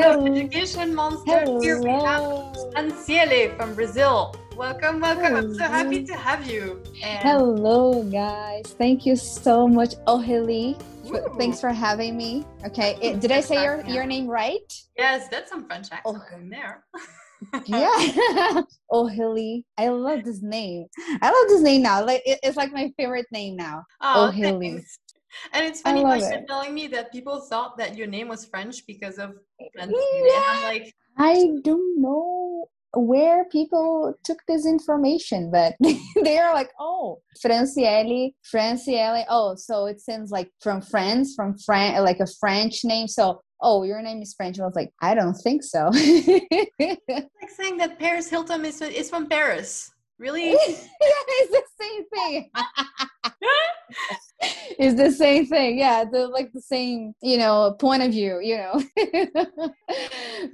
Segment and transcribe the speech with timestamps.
[0.00, 1.40] Hello, Education Monster.
[1.40, 1.60] Hello.
[1.60, 2.22] Here we have
[2.78, 4.32] Anciele from Brazil.
[4.56, 5.34] Welcome, welcome.
[5.34, 6.80] I'm so happy to have you.
[7.02, 8.76] And Hello, guys.
[8.78, 10.80] Thank you so much, Oheli.
[11.10, 11.34] Ooh.
[11.36, 12.44] Thanks for having me.
[12.64, 14.72] Okay, it- did I say your, your name right?
[14.96, 16.36] Yes, that's some French accent Oh.
[16.36, 16.84] in there.
[17.66, 18.62] Yeah,
[18.92, 19.62] Oheli.
[19.78, 20.86] I love this name.
[21.22, 22.04] I love this name now.
[22.04, 23.84] Like it- it's like my favorite name now.
[24.00, 24.74] Oh, Oheli.
[24.74, 24.98] thanks.
[25.52, 26.46] And it's funny, you're it.
[26.46, 29.34] telling me that people thought that your name was French because of
[29.74, 30.26] Francine.
[30.26, 30.42] Yeah.
[30.46, 35.74] I'm like, I don't know where people took this information, but
[36.24, 39.24] they are like, oh, Franciele, Franciele.
[39.28, 43.08] Oh, so it seems like from France, from Fran, like a French name.
[43.08, 44.58] So, oh, your name is French.
[44.58, 45.90] I was like, I don't think so.
[45.94, 49.90] it's like saying that Paris Hilton is, is from Paris.
[50.18, 50.50] Really?
[50.50, 50.56] yeah,
[51.00, 52.50] it's the same thing.
[54.78, 55.78] it's the same thing.
[55.78, 58.82] Yeah, the like the same, you know, point of view, you know.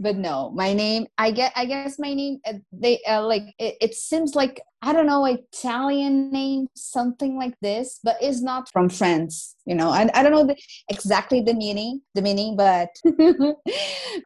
[0.01, 3.77] but no, my name, I get I guess my name uh, they uh, like it,
[3.81, 8.91] it seems like I don't know Italian name something like this, but it's not from
[8.91, 9.89] France, you know.
[9.89, 10.57] I, I don't know the,
[10.91, 12.91] exactly the meaning, the meaning, but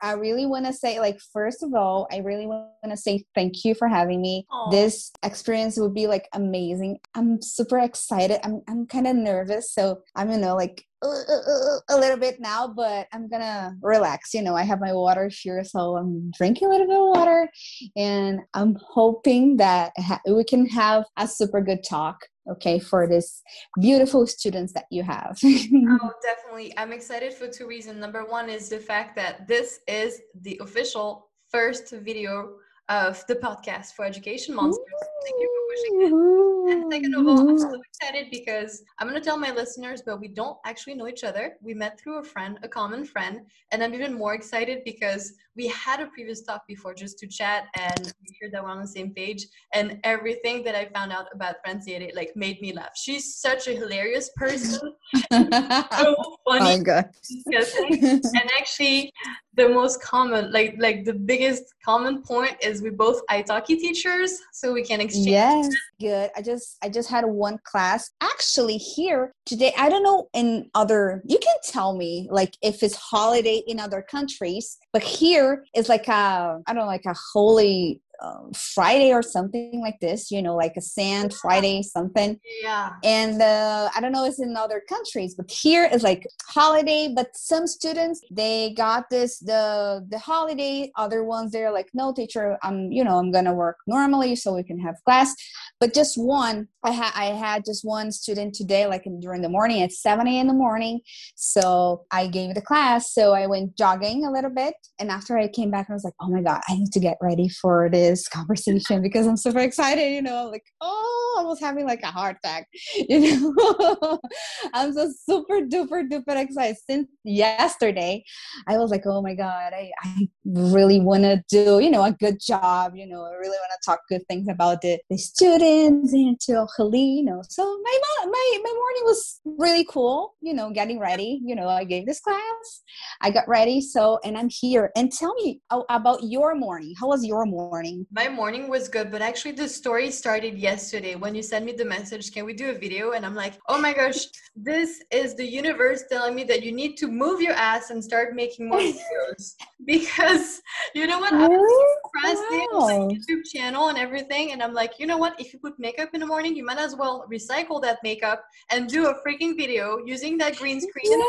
[0.02, 3.64] I really want to say like first of all, I really want to say thank
[3.64, 4.46] you for having me.
[4.50, 4.70] Aw.
[4.70, 6.98] This experience would be like amazing.
[7.14, 8.40] I'm super excited.
[8.42, 13.06] I'm I'm kind of nervous, so I'm you know like a little bit now, but
[13.12, 14.34] I'm gonna relax.
[14.34, 17.48] You know, I have my water here, so I'm drinking a little bit of water,
[17.96, 19.92] and I'm hoping that
[20.26, 22.18] we can have a super good talk.
[22.50, 23.42] Okay, for this
[23.78, 25.38] beautiful students that you have.
[25.44, 26.72] Oh, definitely.
[26.78, 27.98] I'm excited for two reasons.
[27.98, 32.54] Number one is the fact that this is the official first video
[32.88, 34.84] of the podcast for Education Monsters.
[35.24, 36.48] Thank you for pushing it.
[36.68, 40.20] And second of all, I'm so excited because I'm going to tell my listeners, but
[40.20, 41.54] we don't actually know each other.
[41.62, 43.40] We met through a friend, a common friend.
[43.72, 47.64] And I'm even more excited because we had a previous talk before just to chat
[47.74, 49.46] and make sure that we're on the same page.
[49.72, 52.94] And everything that I found out about Franciele like made me laugh.
[52.94, 54.92] She's such a hilarious person.
[55.32, 57.10] So oh funny my god.
[57.46, 59.12] and actually
[59.58, 64.72] the most common like like the biggest common point is we both italki teachers so
[64.72, 65.26] we can exchange.
[65.26, 65.68] Yes
[66.00, 66.30] good.
[66.36, 69.72] I just i just had one class actually here today.
[69.76, 74.02] I don't know in other you can tell me like if it's holiday in other
[74.02, 79.22] countries but here is like a i don't know like a holy um, friday or
[79.22, 82.38] something like this you know like a sand friday something.
[82.62, 82.92] Yeah.
[83.04, 87.28] And uh, i don't know it's in other countries but here it's like holiday but
[87.36, 92.90] some students they got this the the holiday other ones they're like no teacher i'm
[92.90, 95.34] you know i'm gonna work normally so we can have class.
[95.80, 99.48] But just one i had i had just one student today like in, during the
[99.48, 101.00] morning at 7 a.m in the morning.
[101.34, 104.74] So i gave the class so i went jogging a little bit.
[104.98, 107.18] And after i came back i was like oh my god i need to get
[107.20, 111.86] ready for this conversation because i'm super excited you know like oh i was having
[111.86, 112.66] like a heart attack
[113.08, 114.18] you know?
[114.74, 116.76] I'm so super duper duper excited.
[116.88, 118.22] Since yesterday
[118.66, 122.12] i was like oh my god i, I really want to do you know a
[122.12, 126.12] good job you know i really want to talk good things about the, the students
[126.12, 127.42] and to Khali, you know?
[127.48, 131.84] So my, my my morning was really cool you know getting ready you know i
[131.84, 132.82] gave this class
[133.20, 134.90] i got ready so and i'm here.
[134.96, 136.94] And tell me oh, about your morning.
[136.98, 141.34] How was your morning my morning was good but actually the story started yesterday when
[141.34, 143.92] you sent me the message can we do a video and i'm like oh my
[143.92, 144.26] gosh
[144.56, 148.34] this is the universe telling me that you need to move your ass and start
[148.34, 149.54] making more videos
[149.86, 150.60] because
[150.94, 152.86] you know what i was procrastinating Wow.
[152.86, 154.52] my YouTube channel and everything.
[154.52, 155.38] And I'm like, you know what?
[155.40, 158.88] If you put makeup in the morning, you might as well recycle that makeup and
[158.88, 161.20] do a freaking video using that green screen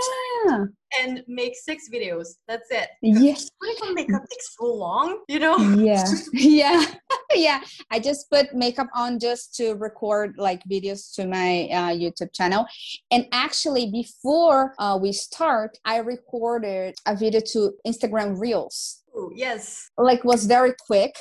[0.45, 0.65] yeah
[0.99, 2.27] and make six videos.
[2.47, 2.89] That's it.
[3.01, 5.57] yes Putting on makeup takes so long, you know?
[5.57, 6.03] yeah
[6.59, 6.85] yeah.
[7.35, 7.61] Yeah.
[7.91, 12.65] I just put makeup on just to record like videos to my uh, youtube channel.
[13.11, 18.98] And actually before uh, we start i recorded a video to instagram reels
[19.33, 19.89] yes.
[19.97, 21.15] like was very quick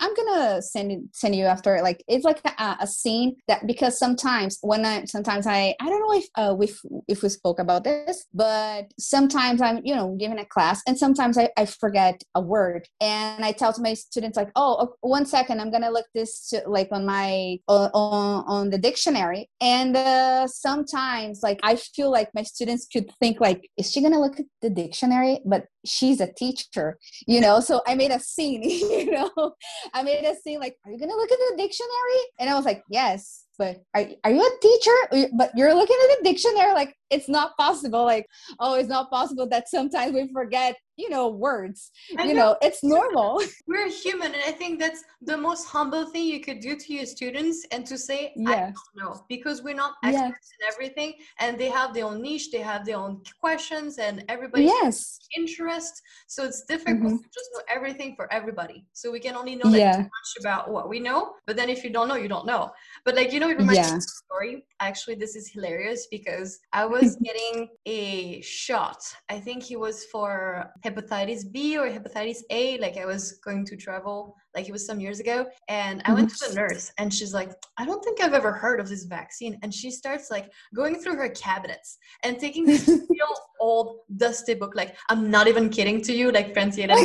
[0.00, 3.98] i'm gonna send it send you after like it's like a, a scene that because
[3.98, 7.84] sometimes when i sometimes i i don't know if uh if if we spoke about
[7.84, 12.40] this but sometimes i'm you know giving a class and sometimes i, I forget a
[12.40, 16.48] word and i tell to my students like oh one second i'm gonna look this
[16.48, 22.30] to, like on my on on the dictionary and uh sometimes like i feel like
[22.34, 26.32] my students could think like is she gonna look at the dictionary but she's a
[26.32, 27.60] teacher you know?
[27.60, 29.54] So i made a scene you know?
[29.92, 32.20] I made a scene like are you gonna look at the dictionary?
[32.38, 35.28] And i was like yes but are, are you a teacher?
[35.36, 38.26] But you're looking at the dictionary like it's not possible like
[38.58, 42.52] oh it's not possible that sometimes we forget you know words I you know.
[42.52, 42.56] know.
[42.62, 46.76] it's normal we're human and i think that's the most humble thing you could do
[46.76, 48.50] to your students and to say yeah.
[48.50, 50.66] i don't know because we're not experts yeah.
[50.66, 54.64] in everything and they have their own niche they have their own questions and everybody
[54.64, 57.16] yes interest so it's difficult mm-hmm.
[57.16, 59.98] to just know everything for everybody so we can only know like, yeah.
[59.98, 62.70] much about what we know but then if you don't know you don't know
[63.04, 63.90] but like you know it reminds yeah.
[63.90, 69.38] me of a story actually this is hilarious because i was getting a shot i
[69.38, 72.78] think he was for hepatitis B or hepatitis A.
[72.78, 76.30] Like I was going to travel, like it was some years ago, and I went
[76.30, 76.56] to the mm-hmm.
[76.56, 79.90] nurse, and she's like, "I don't think I've ever heard of this vaccine." And she
[79.90, 84.74] starts like going through her cabinets and taking this real old dusty book.
[84.74, 86.96] Like I'm not even kidding to you, like Franciela,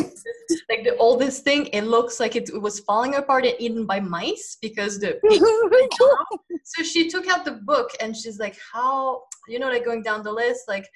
[0.69, 1.67] like the oldest thing.
[1.67, 5.19] It looks like it was falling apart and eaten by mice because the.
[6.63, 10.23] so she took out the book and she's like, "How?" You know, like going down
[10.23, 10.87] the list, like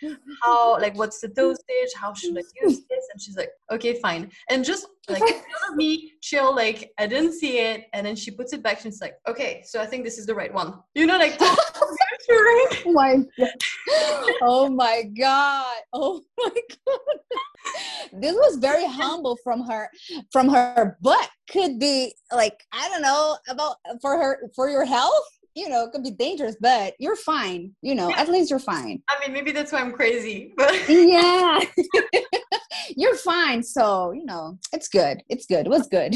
[0.44, 1.94] how, like what's the dosage?
[1.96, 3.08] How should I use this?
[3.12, 4.32] And she's like, okay, fine.
[4.50, 5.24] And just like
[5.76, 7.86] me, chill, like I didn't see it.
[7.94, 10.26] And then she puts it back and she's like, okay, so I think this is
[10.26, 10.80] the right one.
[10.96, 14.38] You know, like oh my god.
[14.42, 15.76] Oh my god.
[15.94, 17.00] Oh my god.
[18.22, 19.90] This was very humble from her
[20.32, 25.28] from her but could be like, I don't know, about for her for your health
[25.56, 27.74] you know, it could be dangerous, but you're fine.
[27.82, 28.22] You know, yeah.
[28.22, 29.02] at least you're fine.
[29.10, 30.54] I mean, maybe that's why I'm crazy.
[30.58, 31.60] But yeah,
[32.96, 33.64] you're fine.
[33.64, 35.22] So you know, it's good.
[35.30, 35.66] It's good.
[35.66, 36.16] It was good.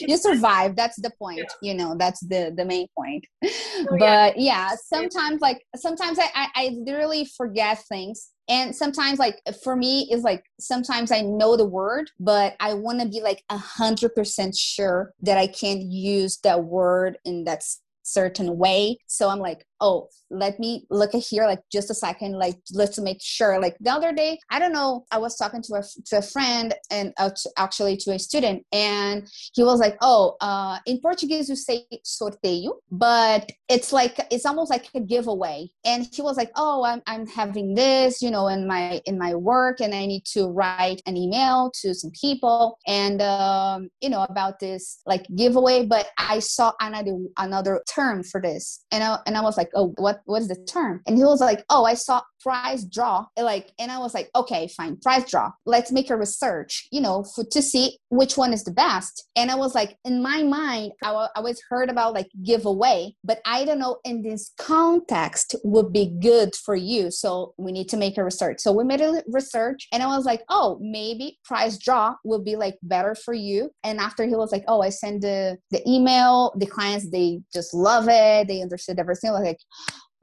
[0.00, 0.76] you survived.
[0.76, 1.38] That's the point.
[1.62, 1.72] Yeah.
[1.72, 3.24] You know, that's the the main point.
[3.44, 4.32] Oh, but yeah.
[4.36, 10.08] yeah, sometimes like sometimes I, I I literally forget things and sometimes like for me
[10.12, 14.14] is like sometimes i know the word but i want to be like a hundred
[14.14, 17.62] percent sure that i can use that word in that
[18.04, 18.98] certain way.
[19.06, 22.98] So i'm like oh let me look at here like just a second like let's
[22.98, 26.18] make sure like the other day i don't know i was talking to a, to
[26.18, 30.78] a friend and uh, to, actually to a student and he was like oh uh,
[30.86, 35.68] in portuguese you say sorteio but it's like it's almost like a giveaway.
[35.84, 39.34] And he was like oh i'm, I'm having this you know in my in my
[39.34, 44.22] work and i need to write an email to some people and um, you know
[44.28, 48.84] about this like giveaway but i saw another another term for this.
[48.90, 51.02] And I, and I was like oh what what is the term?
[51.06, 54.68] And he was like oh i saw prize draw like and i was like okay
[54.68, 55.50] fine prize draw.
[55.64, 59.28] Let's make a research you know for, to see which one is the best.
[59.34, 63.40] And i was like in my mind I, I always heard about like giveaway but
[63.46, 67.10] i don't know in this context would be good for you.
[67.10, 68.60] So we need to make a research.
[68.60, 72.56] So we made a research and i was like oh maybe prize draw will be
[72.56, 73.70] like better for you.
[73.82, 77.72] And after he was like oh i send the the email the clients they just
[77.72, 78.48] love it.
[78.48, 79.32] They understood everything.
[79.32, 79.60] Like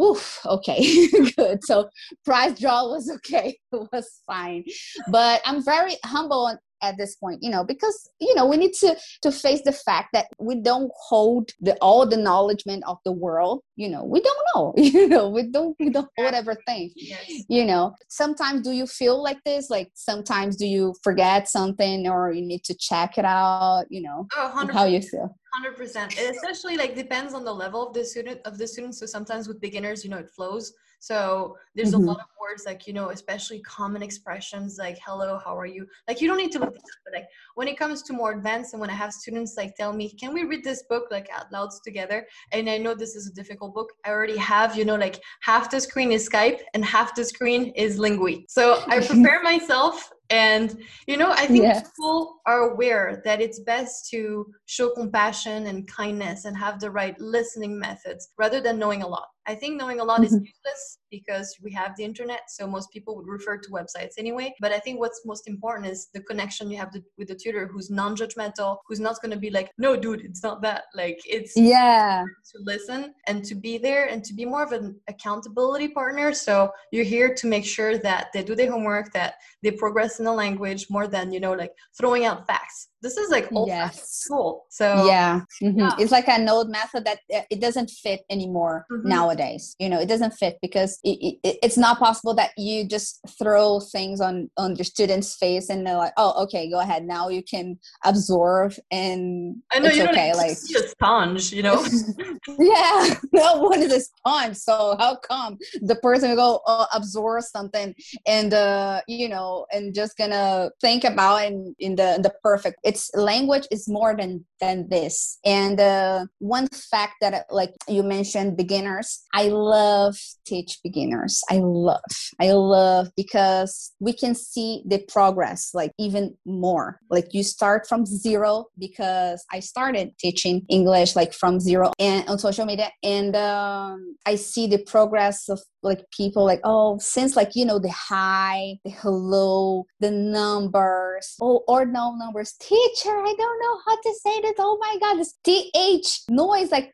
[0.02, 1.08] oof, okay,
[1.38, 1.64] good.
[1.64, 1.90] So
[2.26, 4.64] prize draw was okay, it was fine.
[5.10, 8.96] But I'm very humble at this point you know because you know we need to
[9.22, 13.62] to face the fact that we don't hold the all the acknowledgement of the world
[13.76, 17.44] you know we don't know you know we don't we don't hold everything yes.
[17.50, 22.32] you know sometimes do you feel like this like sometimes do you forget something or
[22.32, 26.78] you need to check it out you know oh, how you feel 100% it especially
[26.78, 30.04] like depends on the level of the student of the student so sometimes with beginners
[30.04, 30.74] you know it flows.
[31.00, 32.04] So there's mm-hmm.
[32.04, 35.88] a lot of words like you know especially common expressions like hello how are you?
[36.08, 38.80] Like you don't need to look but like when it comes to more advanced and
[38.80, 41.72] when i have students like tell me can we read this book like out loud
[41.84, 42.28] together?
[42.52, 43.90] And i know this is a difficult book.
[44.06, 47.72] I already have you know like half the screen is skype and half the screen
[47.76, 48.46] is Linguee.
[48.48, 51.90] So i prepare myself and you know i think yes.
[51.90, 57.20] people are aware that it's best to show compassion and kindness and have the right
[57.20, 60.36] listening methods rather than knowing a lot I think knowing a lot mm-hmm.
[60.36, 64.54] is useless because we have the internet, so most people would refer to websites anyway.
[64.62, 67.68] But I think what's most important is the connection you have to, with the tutor
[67.68, 70.84] who's non judgmental, who's not going to be like, no, dude, it's not that.
[70.96, 75.00] Like, it's yeah to listen and to be there and to be more of an
[75.10, 76.34] accountability partner.
[76.34, 80.26] So you're here to make sure that they do their homework, that they progress in
[80.26, 84.10] the language more than, you know, like throwing out facts this is like old yes.
[84.10, 85.42] school so yeah.
[85.62, 85.80] Mm-hmm.
[85.80, 85.92] yeah.
[85.98, 89.08] it's like an old method that uh, it doesn't fit anymore mm-hmm.
[89.08, 93.20] nowadays you know it doesn't fit because it, it, it's not possible that you just
[93.40, 97.30] throw things on on your students face and they're like oh okay go ahead now
[97.30, 101.84] you can absorb and I know, it's you okay like a sponge you know
[102.60, 107.44] yeah no one is a sponge so how come the person will go uh, absorb
[107.44, 107.96] something
[108.28, 112.78] and uh you know and just gonna think about in in the in the perfect
[112.92, 115.40] it's language is more than than this.
[115.44, 120.16] And uh, one fact that, uh, like you mentioned, beginners, I love
[120.46, 121.42] teach beginners.
[121.50, 122.00] I love,
[122.40, 127.00] I love because we can see the progress like even more.
[127.10, 132.40] Like you start from zero because I started teaching English like from zero and on
[132.40, 137.56] social media, and um, I see the progress of like people like oh since like
[137.56, 143.80] you know the hi the hello the numbers oh ordinal numbers teacher i don't know
[143.86, 146.94] how to say this oh my god this th noise like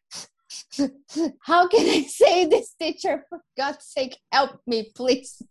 [1.42, 3.26] how can I say this, teacher?
[3.30, 5.42] For God's sake, help me, please.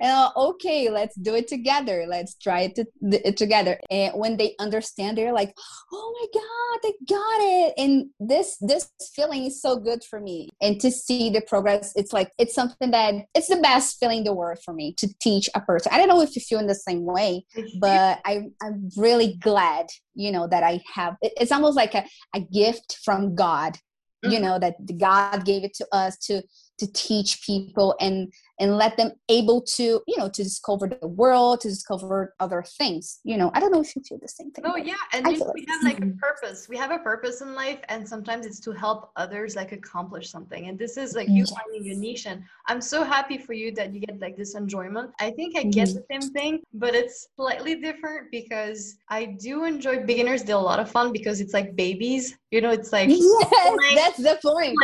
[0.00, 2.04] And uh, okay, let's do it together.
[2.08, 3.78] Let's try it, to, it together.
[3.90, 5.54] And when they understand, they're like,
[5.92, 10.50] "Oh my God, they got it!" And this this feeling is so good for me.
[10.60, 14.24] And to see the progress, it's like it's something that it's the best feeling in
[14.24, 15.92] the world for me to teach a person.
[15.92, 17.44] I don't know if you feel in the same way,
[17.80, 21.16] but I I'm really glad, you know, that I have.
[21.22, 22.04] It's almost like a,
[22.34, 23.78] a gift from God
[24.24, 24.44] you mm-hmm.
[24.44, 26.42] know that god gave it to us to
[26.78, 31.60] to teach people and and let them able to you know to discover the world
[31.60, 33.50] to discover other things you know?
[33.54, 35.98] I don't know if you feel the same thing oh yeah and we have like
[35.98, 36.68] a purpose.
[36.68, 40.68] We have a purpose in life and sometimes it's to help others like accomplish something
[40.68, 41.52] and this is like you yes.
[41.52, 45.10] finding your niche and i'm so happy for you that you get like this enjoyment.
[45.20, 45.98] I think i get mm-hmm.
[45.98, 50.42] the same thing but it's slightly different because i do enjoy beginners.
[50.44, 52.70] They're a lot of fun because it's like babies you know?
[52.70, 54.78] It's like yes, that's the point.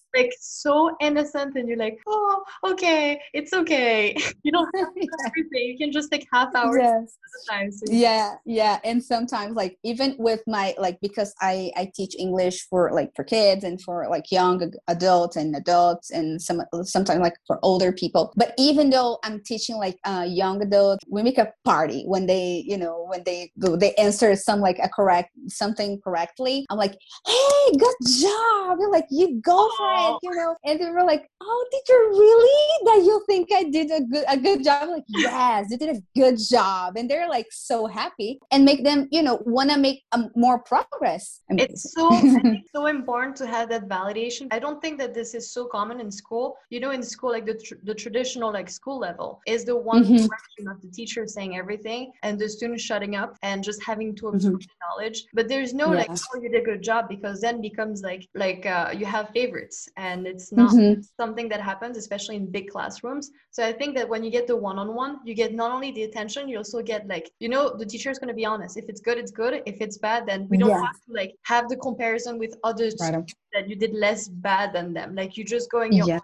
[0.16, 2.89] like so innocent and you're like oh okay
[3.32, 4.16] it's okay.
[4.42, 5.64] You don't have to do everything.
[5.68, 7.18] You can just take half hours yes.
[7.48, 12.14] time so yeah yeah and sometimes like even with my like because i i teach
[12.18, 17.20] english for like for kids and for like young adults and adults and some sometimes
[17.20, 18.32] like for older people.
[18.36, 22.64] But even though i'm teaching like uh young adults we make a party when they
[22.66, 26.66] you know when they they answer some like a correct something correctly.
[26.70, 28.78] I'm like hey good job.
[28.78, 30.56] You're like you go for it you know?
[30.64, 34.24] And they were like oh did you really that you think i did a good
[34.28, 34.82] a good job?
[34.82, 36.96] I'm like yes you did a good job.
[36.96, 40.58] And they're like so happy and make them you know want to make um, more
[40.58, 41.40] progress.
[41.48, 44.48] It's so it's so important to have that validation.
[44.50, 46.56] I don't think that this is so common in school.
[46.70, 50.04] You know in school like the, tr- the traditional like school level is the one
[50.04, 50.16] mm-hmm.
[50.16, 54.28] direction of the teacher saying everything and the student shutting up and just having to
[54.28, 54.78] absorb mm-hmm.
[54.82, 55.24] knowledge.
[55.34, 58.66] But there's no like oh you did a good job because then becomes like like
[58.66, 59.88] uh, you have favorites.
[59.96, 61.00] And it's not mm-hmm.
[61.18, 64.56] something that happens especially in big classrooms so i think that when you get the
[64.56, 68.10] one-on-one you get not only the attention you also get like you know the teacher
[68.10, 70.56] is going to be honest if it's good it's good if it's bad then we
[70.56, 73.32] don't have to like have the comparison with others right.
[73.52, 76.20] that you did less bad than them like you just going your yeah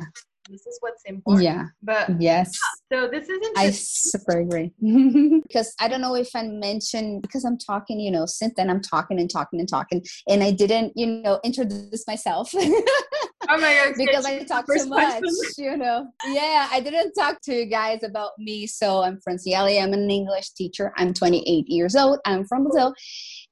[0.50, 1.44] this is what's important.
[1.44, 1.64] Yeah.
[1.82, 2.58] But yes.
[2.90, 3.54] Yeah, so this is interesting.
[3.56, 4.72] I super agree.
[5.42, 8.80] because I don't know if I mentioned because I'm talking, you know, since then I'm
[8.80, 12.52] talking and talking and talking, and I didn't, you know, introduce myself.
[13.48, 13.94] oh my god!
[13.98, 15.22] because I talk too much,
[15.58, 16.08] you know.
[16.26, 18.66] Yeah, I didn't talk to you guys about me.
[18.66, 19.82] So I'm Franciele.
[19.82, 20.92] I'm an English teacher.
[20.96, 22.18] I'm 28 years old.
[22.24, 22.94] I'm from Brazil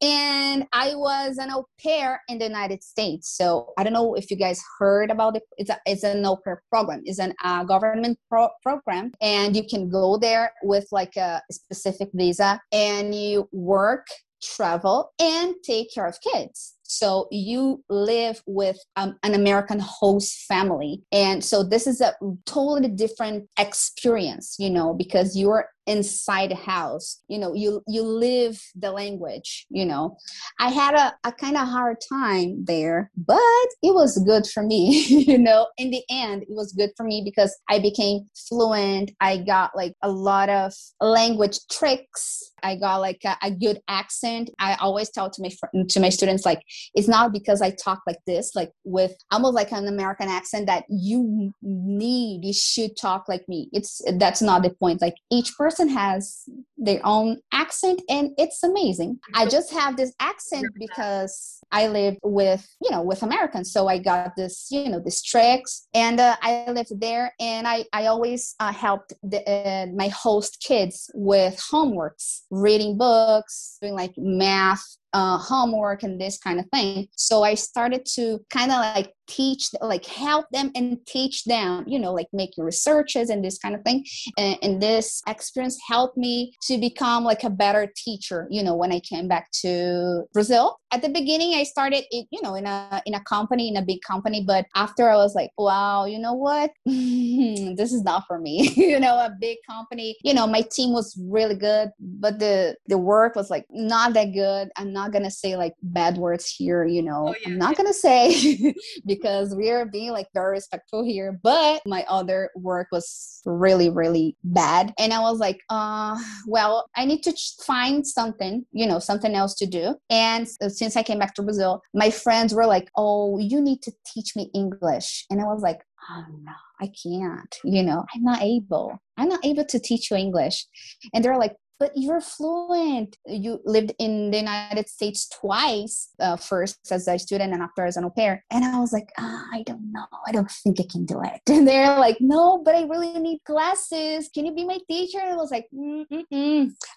[0.05, 3.37] and I was an au pair in the United States.
[3.37, 5.45] So I don't know if you guys heard about it.
[5.57, 7.03] It's a, it's an au pair program.
[7.05, 12.11] It's a uh, government pro- program, and you can go there with like a specific
[12.13, 14.07] visa, and you work,
[14.43, 16.75] travel, and take care of kids.
[16.85, 21.03] So you live with um, an American host family.
[21.13, 22.15] And so this is a
[22.47, 27.21] totally different experience, you know, because you're inside the house.
[27.29, 30.17] You know you you live the language you know.
[30.59, 35.05] I had a, a kind of hard time there but it was good for me
[35.09, 35.67] you know.
[35.79, 39.11] In the end it was good for me because i became fluent.
[39.21, 42.43] I got like a lot of language tricks.
[42.63, 44.51] I got like a, a good accent.
[44.59, 45.51] I always tell to my
[45.89, 46.63] to my students like
[46.95, 50.85] it's not because i talk like this like with almost like an american accent that
[50.89, 53.69] you need you should talk like me.
[53.73, 55.01] It's that's not the point.
[55.01, 56.45] Like each person person has
[56.77, 59.19] their own accent and it's amazing.
[59.35, 63.73] I just have this accent because I live with, you know, with Americans.
[63.73, 67.85] So I got this, you know, this tricks and uh, I lived there and I,
[67.93, 74.13] I always uh, helped the, uh, my host kids with homeworks, reading books, doing like
[74.17, 77.07] math uh, homework and this kind of thing.
[77.17, 81.99] So I started to kind of like teach, like help them and teach them, you
[81.99, 84.05] know, like make researches and this kind of thing.
[84.37, 88.93] And, and this experience helped me to become like a better teacher, you know, when
[88.93, 90.79] I came back to Brazil.
[90.93, 93.83] At the beginning, I started, it, you know, in a in a company, in a
[93.83, 94.45] big company.
[94.47, 96.71] But after I was like, wow, you know what?
[96.87, 98.73] this is not for me.
[98.77, 100.17] you know, a big company.
[100.23, 104.33] You know, my team was really good, but the the work was like not that
[104.33, 104.71] good.
[104.77, 107.77] I'm not not gonna say like bad words here you know Oh, yeah, i'm not
[107.77, 108.75] gonna say
[109.07, 114.37] because we are being like very respectful here but my other work was really really
[114.45, 114.95] bad.
[114.99, 119.35] And i was like uh well i need to ch- find something you know something
[119.35, 119.95] else to do.
[120.11, 123.83] And s- since i came back to brazil my friends were like oh you need
[123.83, 125.27] to teach me english.
[125.31, 125.81] And i was like
[126.11, 128.99] oh no i can't you know i'm not able.
[129.17, 130.67] I'm not able to teach you english.
[131.13, 133.17] And they're like but you're fluent.
[133.27, 137.97] You lived in the United States twice, uh, first as a student and after as
[137.97, 138.45] an au pair.
[138.51, 140.07] And I was like, ah, I don't know.
[140.27, 141.41] I don't think I can do it.
[141.55, 144.29] And they're like, no, but I really need classes.
[144.35, 145.21] Can you be my teacher?
[145.21, 145.69] And I was like.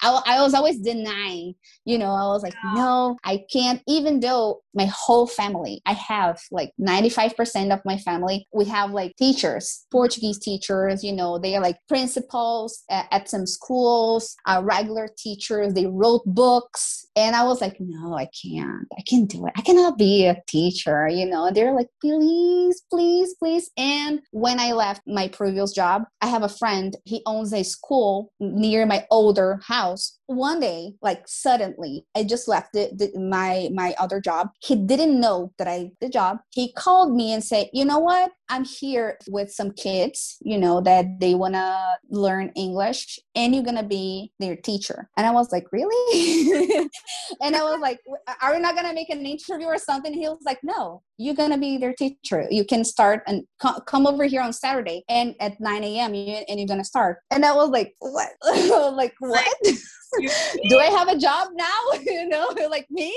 [0.02, 1.56] I, I was always denying,
[1.86, 6.40] you know, I was like, no, I can't, even though my whole family, I have
[6.52, 11.62] like 95% of my family, we have like teachers, Portuguese teachers, you know, they are
[11.62, 17.07] like principals at, at some schools, uh, regular teachers, they wrote books.
[17.18, 18.88] And I was like, no, I can't.
[18.96, 19.54] I can't do it.
[19.56, 21.50] I cannot be a teacher, you know.
[21.52, 23.72] They're like, please, please, please.
[23.76, 28.32] And when I left my previous job, I have a friend, he owns a school
[28.40, 30.20] near my older house.
[30.28, 34.50] One day, like suddenly, I just left the, the, my my other job.
[34.60, 36.40] He didn't know that I the job.
[36.52, 38.32] He called me and said, "You know what?
[38.50, 43.64] I'm here with some kids, you know, that they want to learn English and you're
[43.64, 46.90] to be their teacher." And I was like, "Really?"
[47.42, 48.00] and I was like,
[48.42, 51.52] "Are we not to make an interview or something?" He was like, "No, you're going
[51.52, 52.48] to be their teacher.
[52.50, 56.14] You can start and co- come over here on Saturday and at 9 a.m.
[56.14, 58.30] You, and you're going to start." And I was like, "What?
[58.96, 59.56] like what?"
[60.70, 62.00] Do I have a job now?
[62.06, 63.16] you know, like me,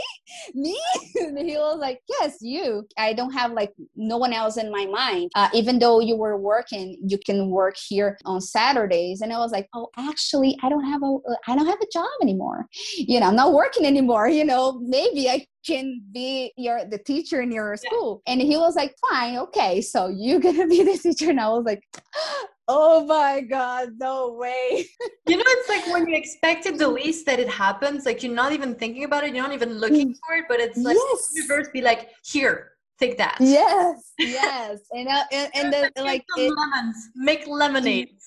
[0.55, 0.81] me.
[1.17, 2.87] And he was like, yes, you.
[2.99, 5.31] I don't have like no one else in my mind.
[5.35, 9.21] Uh, even though you were working, you can work here on Saturdays.
[9.21, 11.17] And I was like, oh, actually, I don't have a,
[11.47, 12.67] I don't have a job anymore.
[12.97, 14.29] You know, I'm not working anymore.
[14.29, 18.23] You know, maybe I can be your the teacher in your school.
[18.27, 21.31] And he was like, fine, okay, so you're gonna be the teacher.
[21.31, 21.83] And I was like,
[22.69, 24.87] oh my god, no way.
[25.29, 28.53] You know, it's like when you expected the least that it happens, like you're not
[28.53, 31.29] even thinking about it, you're not even looking for it, but it's like yes.
[31.29, 33.37] the universe be like, here, take that.
[33.41, 38.25] Yes, yes, and uh, and, and then like it, lemons, make lemonades.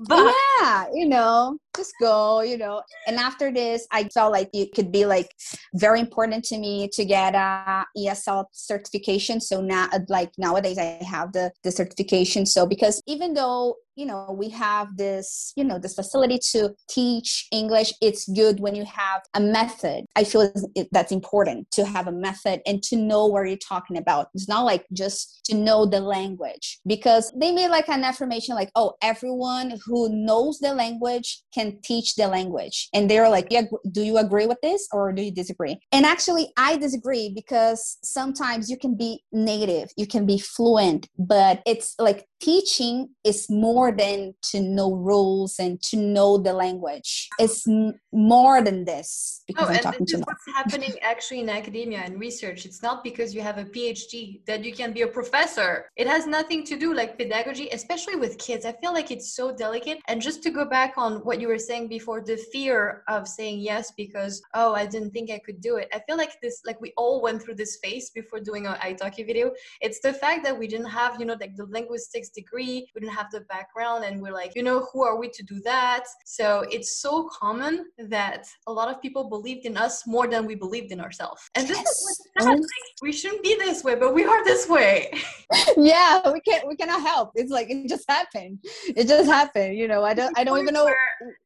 [0.00, 2.82] But yeah, you know, just go, you know.
[3.06, 5.32] And after this, I felt like it could be like
[5.74, 9.40] very important to me to get a ESL certification.
[9.40, 12.46] So now, like nowadays, I have the the certification.
[12.46, 17.48] So because even though you know we have this you know this facility to teach
[17.50, 20.52] english it's good when you have a method i feel
[20.92, 24.64] that's important to have a method and to know what you're talking about it's not
[24.64, 29.78] like just to know the language because they made like an affirmation like oh everyone
[29.86, 34.46] who knows the language can teach the language and they're like yeah do you agree
[34.46, 39.22] with this or do you disagree and actually i disagree because sometimes you can be
[39.32, 45.58] native you can be fluent but it's like teaching is more than to know rules
[45.58, 50.06] and to know the language it's m- more than this because Oh, i'm and talking
[50.06, 52.66] this too is much what's happening actually in academia and research.
[52.66, 55.88] It's not because you have a PhD that you can be a professor.
[55.96, 58.66] It has nothing to do like pedagogy, especially with kids.
[58.66, 59.98] I feel like it's so delicate.
[60.08, 63.60] And just to go back on what you were saying before, the fear of saying
[63.60, 65.88] yes because oh, I didn't think I could do it.
[65.92, 69.26] I feel like this, like we all went through this phase before doing our italki
[69.26, 69.52] video.
[69.80, 73.14] It's the fact that we didn't have, you know, like the linguistics degree, we didn't
[73.14, 76.04] have the background, and we're like, you know, who are we to do that?
[76.24, 80.54] So it's so common that a lot of people believed in us more than we
[80.54, 81.48] believed in ourselves.
[81.54, 82.58] And this is what's sad.
[82.58, 82.68] Like,
[83.02, 85.12] we shouldn't be this way, but we are this way.
[85.76, 89.86] yeah we can't we cannot help it's like it just happened it just happened you
[89.86, 90.96] know i don't i don't even know Where,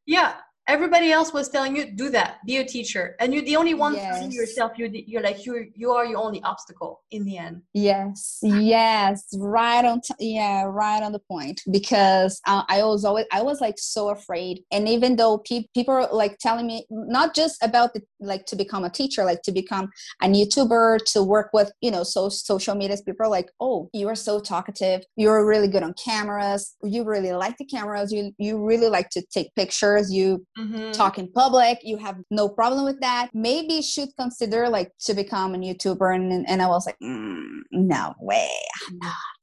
[0.06, 0.34] yeah,
[0.68, 3.94] everybody else was telling you do that, be a teacher, and you're the only one
[3.94, 4.32] Yes.
[4.34, 7.62] yourself you're the, you're like you you are your only obstacle in the end.
[7.74, 10.00] Yes, yes, right on.
[10.00, 11.62] T- yeah, right on the point.
[11.70, 15.94] Because uh, I was always, I was like so afraid, and even though pe- people
[15.94, 19.52] are like telling me not just about the like to become a teacher, like to
[19.52, 19.88] become
[20.22, 24.08] a YouTuber, to work with you know so social media, people are like, oh, you
[24.08, 28.64] are so talkative, you're really good on cameras, you really like the cameras, you you
[28.64, 30.92] really like to take pictures, you Mhm.
[30.92, 33.30] talk in public you have no problem with that.
[33.32, 37.60] Maybe you should consider like to become a youtuber and, and i was like mm,
[37.70, 38.50] no way
[38.88, 39.39] i'm not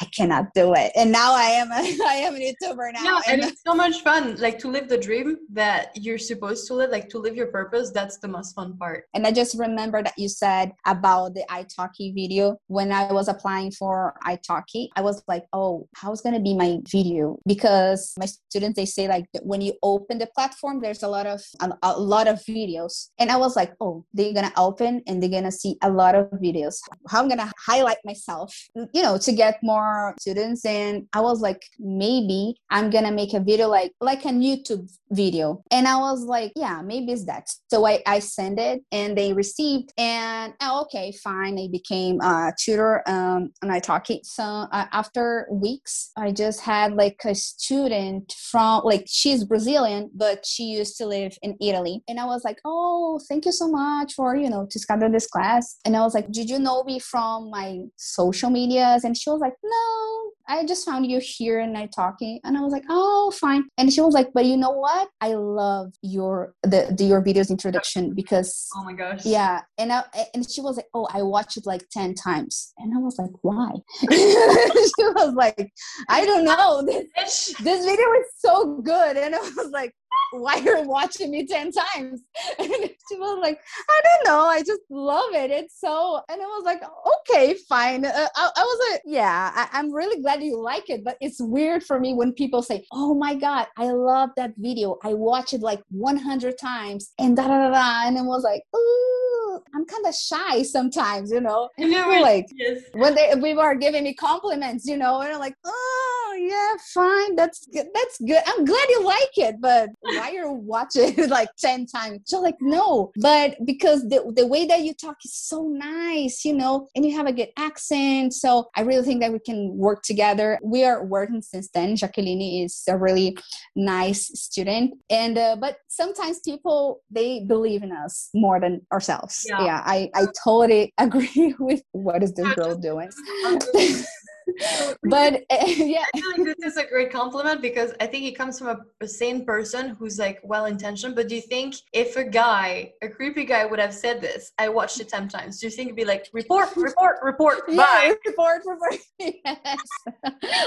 [0.00, 0.92] I cannot do it.
[0.94, 1.74] And now I am a,
[2.06, 3.02] I am a YouTuber now.
[3.02, 4.36] No, and, and it's so much fun.
[4.36, 7.90] Like to live the dream that you're supposed to live, like to live your purpose.
[7.90, 9.04] That's the most fun part.
[9.14, 13.70] And I just remember that you said about the italki video when I was applying
[13.72, 14.88] for italki.
[14.96, 17.38] I was like, oh, how's gonna be my video?
[17.46, 21.40] Because my students they say like when you open the platform, there's a lot of
[21.60, 25.30] a, a lot of videos, and I was like, oh, they're gonna open and they're
[25.30, 26.76] gonna see a lot of videos.
[27.08, 28.56] How I'm gonna highlight myself,
[28.92, 29.79] you know, to get more
[30.18, 30.64] students.
[30.64, 35.62] And I was like, maybe I'm gonna make a video like like a YouTube video.
[35.70, 37.48] And I was like, yeah, maybe it's that.
[37.70, 41.58] So I, I sent it and they received and oh, okay, fine.
[41.58, 44.10] I became a tutor um, and I talked.
[44.10, 50.10] it So uh, after weeks, I just had like a student from like she's Brazilian,
[50.14, 52.02] but she used to live in Italy.
[52.08, 55.26] And I was like, oh, thank you so much for, you know, to schedule this
[55.26, 55.76] class.
[55.84, 59.04] And I was like, did you know me from my social medias?
[59.04, 62.40] And she was like, no, I just found you here and I talking.
[62.44, 63.64] And I was like, oh, fine.
[63.78, 65.08] And she was like, but you know what?
[65.20, 69.60] I love your the, the your videos introduction because oh my gosh, yeah.
[69.78, 70.02] And I
[70.34, 73.30] and she was like, oh, I watched it like ten times, and I was like,
[73.42, 73.70] why?
[74.00, 75.70] she was like,
[76.08, 76.82] I don't know.
[76.84, 79.94] This, this video is so good, and I was like,
[80.32, 82.22] why you're watching me 10 times.
[82.58, 86.44] And she was like i don't know i just love it it's so and i
[86.44, 88.04] was like okay fine.
[88.04, 91.40] Uh, I, I, was like yeah I, i'm really glad you like it but it's
[91.40, 95.52] weird for me when people say oh my god i love that video i watch
[95.52, 99.84] it like 100 times and da da da da and it was like ooh i'm
[99.86, 101.68] kind of shy sometimes you know?
[101.78, 101.90] And
[102.22, 102.80] like yes.
[102.92, 107.36] when they people are giving me compliments you know and i'm like oh yeah, fine.
[107.36, 107.86] That's good.
[107.94, 108.42] That's good.
[108.46, 112.20] I'm glad you like it, but why you're watching it like 10 times?
[112.24, 116.54] So like, no, but because the, the way that you talk is so nice, you
[116.54, 118.34] know, and you have a good accent.
[118.34, 120.58] So I really think that we can work together.
[120.62, 121.96] We are working since then.
[121.96, 123.36] Jacqueline is a really
[123.76, 124.94] nice student.
[125.10, 129.44] And, uh, but sometimes people, they believe in us more than ourselves.
[129.48, 133.10] Yeah, yeah I, I totally agree with what is this girl doing?
[135.04, 136.04] but uh, yeah.
[136.14, 138.78] I feel like this is a great compliment because i think it comes from a,
[139.00, 143.08] a sane person who's like well intentioned but do you think if a guy a
[143.08, 145.96] creepy guy would have said this i watched it 10 times do you think it'd
[145.96, 149.78] be like report report report yeah, bye report report yes.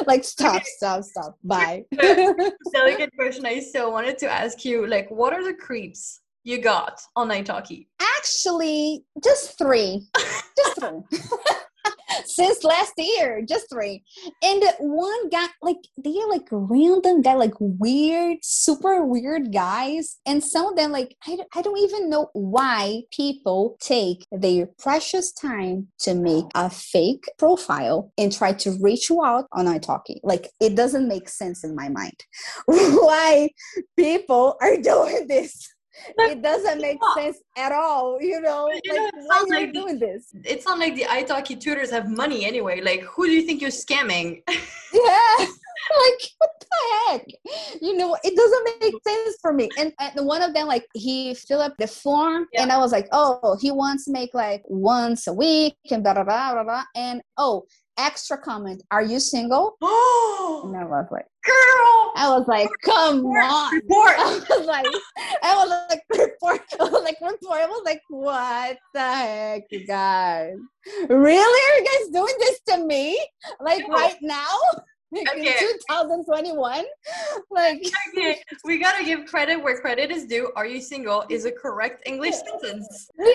[0.06, 1.84] Like stop stop stop bye.
[2.74, 7.02] Delicate question i still wanted to ask you like what are the creeps you got
[7.16, 7.88] on italki
[8.24, 10.08] actually just three.
[10.56, 11.20] Just three
[12.36, 14.04] since last year, just three.
[14.44, 20.18] And one guy, like they're like random guy, like weird, super weird guys.
[20.26, 25.32] And some of them, like I, I don't even know why people take their precious
[25.32, 30.20] time to make a fake profile and try to reach you out on italki.
[30.24, 32.24] Like it doesn't make sense in my mind
[32.66, 33.50] why
[33.98, 35.73] people are doing this
[36.18, 38.70] it doesn't make sense at all you know?
[38.84, 40.36] You like know, why are like doing the, this?
[40.44, 42.82] it's not like the italki tutors have money anyway.
[42.82, 44.42] Like who do you think you're scamming?
[44.94, 45.46] Yeah.
[46.00, 47.26] Like what the heck?
[47.82, 49.70] You know it doesn't make sense for me.
[49.78, 52.62] And, and one of them like he filled up the form yeah.
[52.62, 56.14] and i was like oh he wants to make like once a week and blah
[56.14, 56.84] blah blah blah, blah.
[56.96, 57.66] and oh
[57.98, 59.78] extra comment are you single?
[59.82, 62.12] Oh and i was like girl!
[62.16, 63.74] I was like come report, on.
[63.76, 64.16] report.
[64.18, 64.86] I was like
[65.44, 66.62] i was like report.
[66.80, 67.60] I was like report.
[67.60, 70.56] I was like what the heck you guys?
[71.10, 71.40] Really?
[71.40, 73.20] Are you guys doing this to me?
[73.60, 73.96] Like no.
[73.96, 74.58] right now
[75.14, 75.56] okay.
[75.90, 76.86] 2021
[77.52, 77.84] like
[78.18, 80.52] okay we gotta give credit where credit is due.
[80.56, 81.26] Are you single?
[81.30, 83.10] Is a correct english sentence.
[83.18, 83.26] Yeah,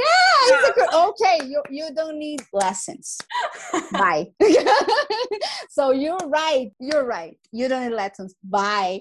[0.51, 1.07] yeah.
[1.09, 3.19] okay you, you don't need lessons.
[3.93, 4.29] Bye.
[5.71, 7.37] So you're right you're right.
[7.53, 8.35] You don't need lessons.
[8.43, 9.01] Bye.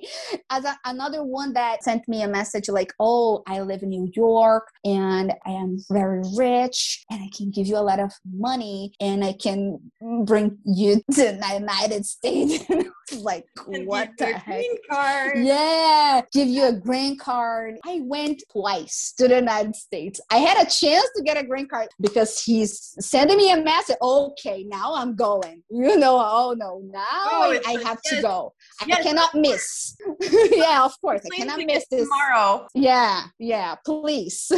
[0.49, 4.09] As a, another one that sent me a message like oh i live in new
[4.13, 8.93] york and i am very rich and i can give you a lot of money
[8.99, 9.79] and i can
[10.25, 12.63] bring you to the united states
[13.21, 14.65] like what the heck?
[14.89, 15.37] card.
[15.37, 17.75] Yeah, give you a green card.
[17.85, 20.19] I went twice to the United States.
[20.31, 23.97] I had a chance to get a green card because he's sending me a message.
[24.01, 25.63] Okay, now I'm going.
[25.69, 28.15] You know, oh no, now oh, I, I, have yes.
[28.15, 28.53] to go.
[28.85, 29.95] Yes, I cannot miss.
[30.51, 32.67] yeah, of course, I cannot miss this tomorrow.
[32.73, 34.51] Yeah, yeah, please.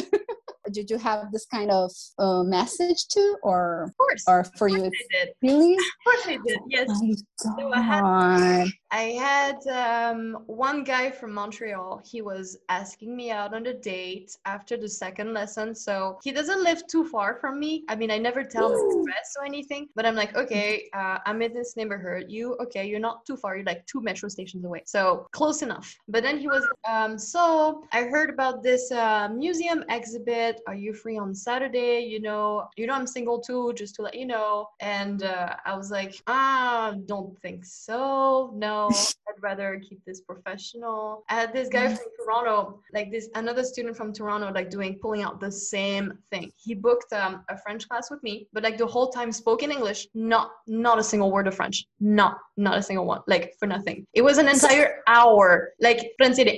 [0.71, 4.23] Did you have this kind of uh, message too, or Of course.
[4.27, 4.81] or for of you?
[4.81, 5.29] course did.
[5.41, 5.73] really?
[5.73, 6.59] Of course I did.
[6.67, 6.87] Yes.
[6.89, 8.67] My So I had-.
[8.91, 12.01] I had um, one guy from Montreal.
[12.03, 15.75] He was asking me out on a date after the second lesson.
[15.75, 17.83] So he doesn't live too far from me.
[17.87, 19.03] I mean, I never tell Ooh.
[19.03, 22.25] express or anything, but I'm like, okay, uh, I'm in this neighborhood.
[22.29, 23.55] You, okay, you're not too far.
[23.57, 24.81] You're like two metro stations away.
[24.85, 25.95] So close enough.
[26.07, 30.58] But then he was, um, so I heard about this uh, museum exhibit.
[30.67, 31.99] Are you free on Saturday?
[31.99, 34.69] You know, you know, I'm single too, just to let you know.
[34.79, 38.51] And uh, I was like, ah, don't think so.
[38.55, 38.89] No,
[39.29, 41.23] I'd rather keep this professional.
[41.29, 45.23] I had this guy from Toronto, like this another student from Toronto, like doing pulling
[45.23, 46.51] out the same thing.
[46.57, 49.71] He booked um, a French class with me, but like the whole time spoke in
[49.71, 53.67] English, not not a single word of French, not not a single one, like for
[53.67, 54.05] nothing.
[54.13, 56.11] It was an entire hour, like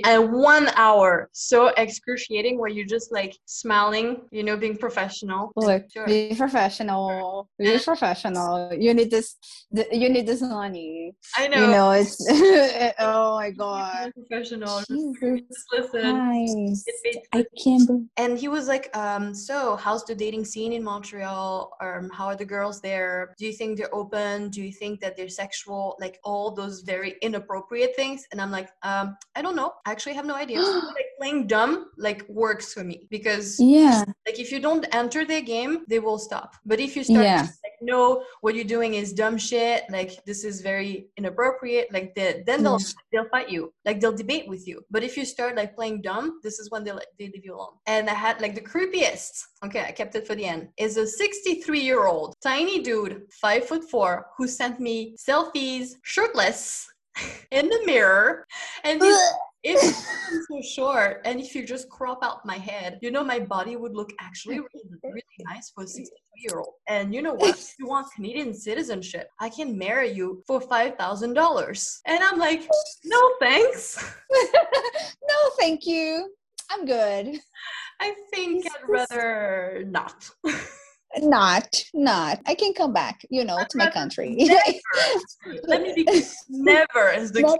[0.05, 3.37] and one hour, so excruciating, where you're just like
[4.32, 5.51] you know, being professional.
[5.56, 6.06] Look, Sure.
[6.06, 7.47] be professional.
[7.60, 8.73] Be professional.
[8.73, 9.36] You need this.
[10.01, 11.13] You need this money.
[11.38, 11.62] I know.
[11.62, 12.15] You know, it's.
[12.99, 14.12] oh my God.
[14.13, 14.80] professional.
[14.89, 16.06] Jesus just listen.
[17.34, 18.08] I can't believe.
[18.17, 22.36] and he was like um so how's the dating scene in montreal um how are
[22.36, 26.15] the girls there do you think they're open do you think that they're sexual like
[26.23, 30.25] all those very inappropriate things and i'm like um i don't know i actually have
[30.25, 30.60] no idea
[30.99, 32.97] like playing dumb like works for me.
[33.15, 34.03] Because Yeah.
[34.27, 36.49] like if you don't enter their game they will stop.
[36.65, 37.43] But if you start Yeah.
[37.65, 42.27] like no what you're doing is dumb shit like this is very inappropriate like the,
[42.47, 42.81] then they'll
[43.12, 43.62] they'll fight you.
[43.88, 44.77] Like they'll debate with you.
[44.93, 47.55] But if you start like playing dumb this is when they like they leave you
[47.57, 47.75] alone.
[47.93, 49.34] And i had like the creepiest
[49.65, 53.13] okay i kept it for the end is a 63 year old tiny dude
[53.45, 54.95] five foot four who sent me
[55.27, 56.62] selfies shirtless
[57.57, 58.45] in the mirror
[58.84, 58.99] and
[59.63, 63.76] if so short and if you just crop out my head, you know my body
[63.76, 66.74] would look actually really, really nice for a 63 year old.
[66.88, 67.58] And you know what?
[67.58, 72.02] If you want Canadian citizenship, I can marry you for five thousand dollars.
[72.06, 72.67] And I'm like,
[73.06, 74.04] no thanks.
[74.32, 76.34] no, thank you.
[76.69, 77.39] I'm good.
[78.00, 80.30] I think I'd rather not.
[81.19, 82.39] Not, not.
[82.45, 84.36] I can come back, you know, to my country.
[84.38, 84.62] Never.
[85.67, 87.58] Let me be never is the Well,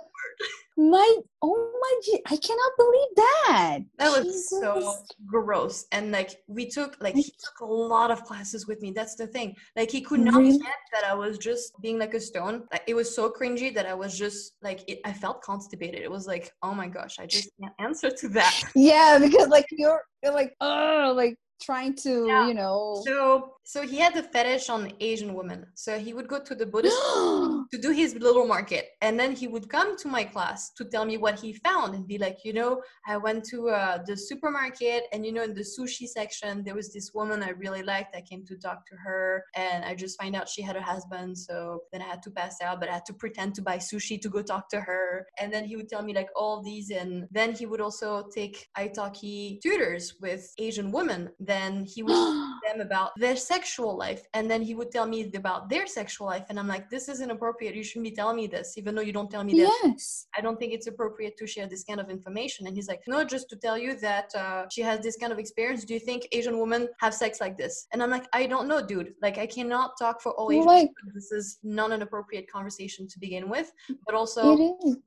[0.78, 3.80] my, oh my, i cannot believe that.
[3.98, 4.96] That was so
[5.28, 5.86] gross.
[5.92, 8.92] And like we took like he took a lot of classes with me.
[8.92, 9.56] That's the thing.
[9.76, 10.58] Like he could not Really?
[10.58, 12.64] get that I was just being like a stone.
[12.72, 16.02] Like it was so cringy that I was just like it, I felt constipated.
[16.02, 18.64] It was like, oh my gosh, I just can't answer to that.
[18.74, 22.48] Yeah, because like you're, you're like, oh, like trying to, Yeah.
[22.48, 23.02] you know.
[23.06, 25.66] So so he had a fetish on Asian women.
[25.76, 26.98] So he would go to the Buddhist
[27.72, 28.90] to do his little market.
[29.02, 32.08] And then he would come to my class to tell me what he found and
[32.08, 35.68] be like you know i went to uh, the supermarket and you know in the
[35.74, 38.16] sushi section there was this woman i really liked.
[38.16, 41.38] I came to talk to her and i just find out she had a husband.
[41.38, 44.22] So then i had to pass out but i had to pretend to buy sushi
[44.22, 45.28] to go talk to her.
[45.40, 46.90] And then he would tell me like all these.
[46.92, 51.30] And then he would also take italki tutors with asian women.
[51.40, 55.20] Then he would tell them about their sexual life and then he would tell me
[55.42, 58.48] about their sexual life and i'm like this is inappropriate you shouldn't be telling me
[58.56, 60.26] this even though you don't tell me that yes.
[60.38, 63.18] i don't think it's appropriate to share this kind of information and he's like no
[63.36, 65.80] just to tell you that uh, she has this kind of experience.
[65.90, 67.74] Do you think asian women have sex like this?
[67.92, 69.14] And i'm like i don't know dude.
[69.26, 71.46] Like i cannot talk for all asian Like- this is
[71.80, 73.68] not an appropriate conversation to begin with
[74.06, 74.42] but also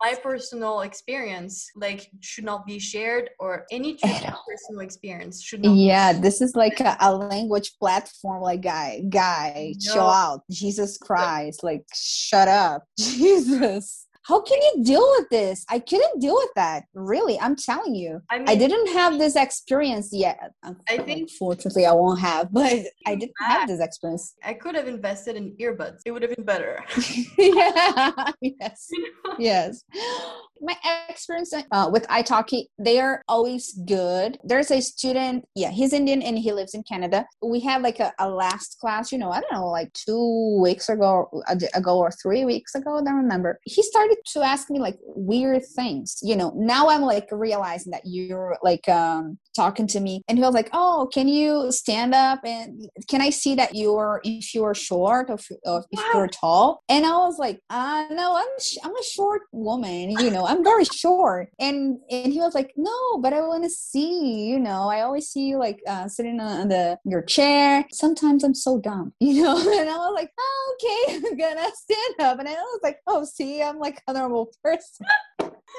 [0.06, 3.90] my personal experience like should not be shared or any
[4.50, 8.33] personal experience should not be Yeah, this is like a, a language platform.
[8.40, 10.42] Like, guy, guy, chill out.
[10.50, 14.03] Jesus Christ, like, shut up, Jesus.
[14.24, 15.66] How can you deal with this?
[15.68, 16.84] I couldn't deal with that.
[16.94, 18.22] Really, I'm telling you.
[18.30, 20.52] I, mean, I didn't have this experience yet.
[20.62, 22.72] I think- Unfortunately, I won't have, but
[23.06, 24.34] I didn't have this experience.
[24.42, 26.00] I could have invested in earbuds.
[26.06, 26.82] It would have been better.
[27.38, 28.32] yeah.
[28.40, 28.88] Yes.
[29.38, 29.84] Yes.
[30.60, 30.74] My
[31.08, 34.38] experience uh, with italki, they are always good.
[34.42, 37.26] There's a student, yeah, he's Indian and he lives in Canada.
[37.42, 40.88] We had like a, a last class, you know, I don't know, like two weeks
[40.88, 41.28] ago,
[41.74, 43.58] ago or three weeks ago, I don't remember.
[43.64, 46.52] He started to ask me like weird things, you know.
[46.56, 50.70] Now I'm like realizing that you're like um, talking to me, and he was like,
[50.72, 55.34] "Oh, can you stand up and can I see that you're if you're short or
[55.34, 59.02] if, or if you're tall?" And I was like, "Uh, no, I'm sh- I'm a
[59.02, 63.40] short woman, you know, I'm very short." And and he was like, "No, but I
[63.40, 67.22] want to see, you know, I always see you like uh, sitting on the your
[67.22, 67.84] chair.
[67.92, 72.20] Sometimes I'm so dumb, you know." And I was like, "Oh, okay, I'm gonna stand
[72.20, 75.06] up." And I was like, "Oh, see, I'm like normal person."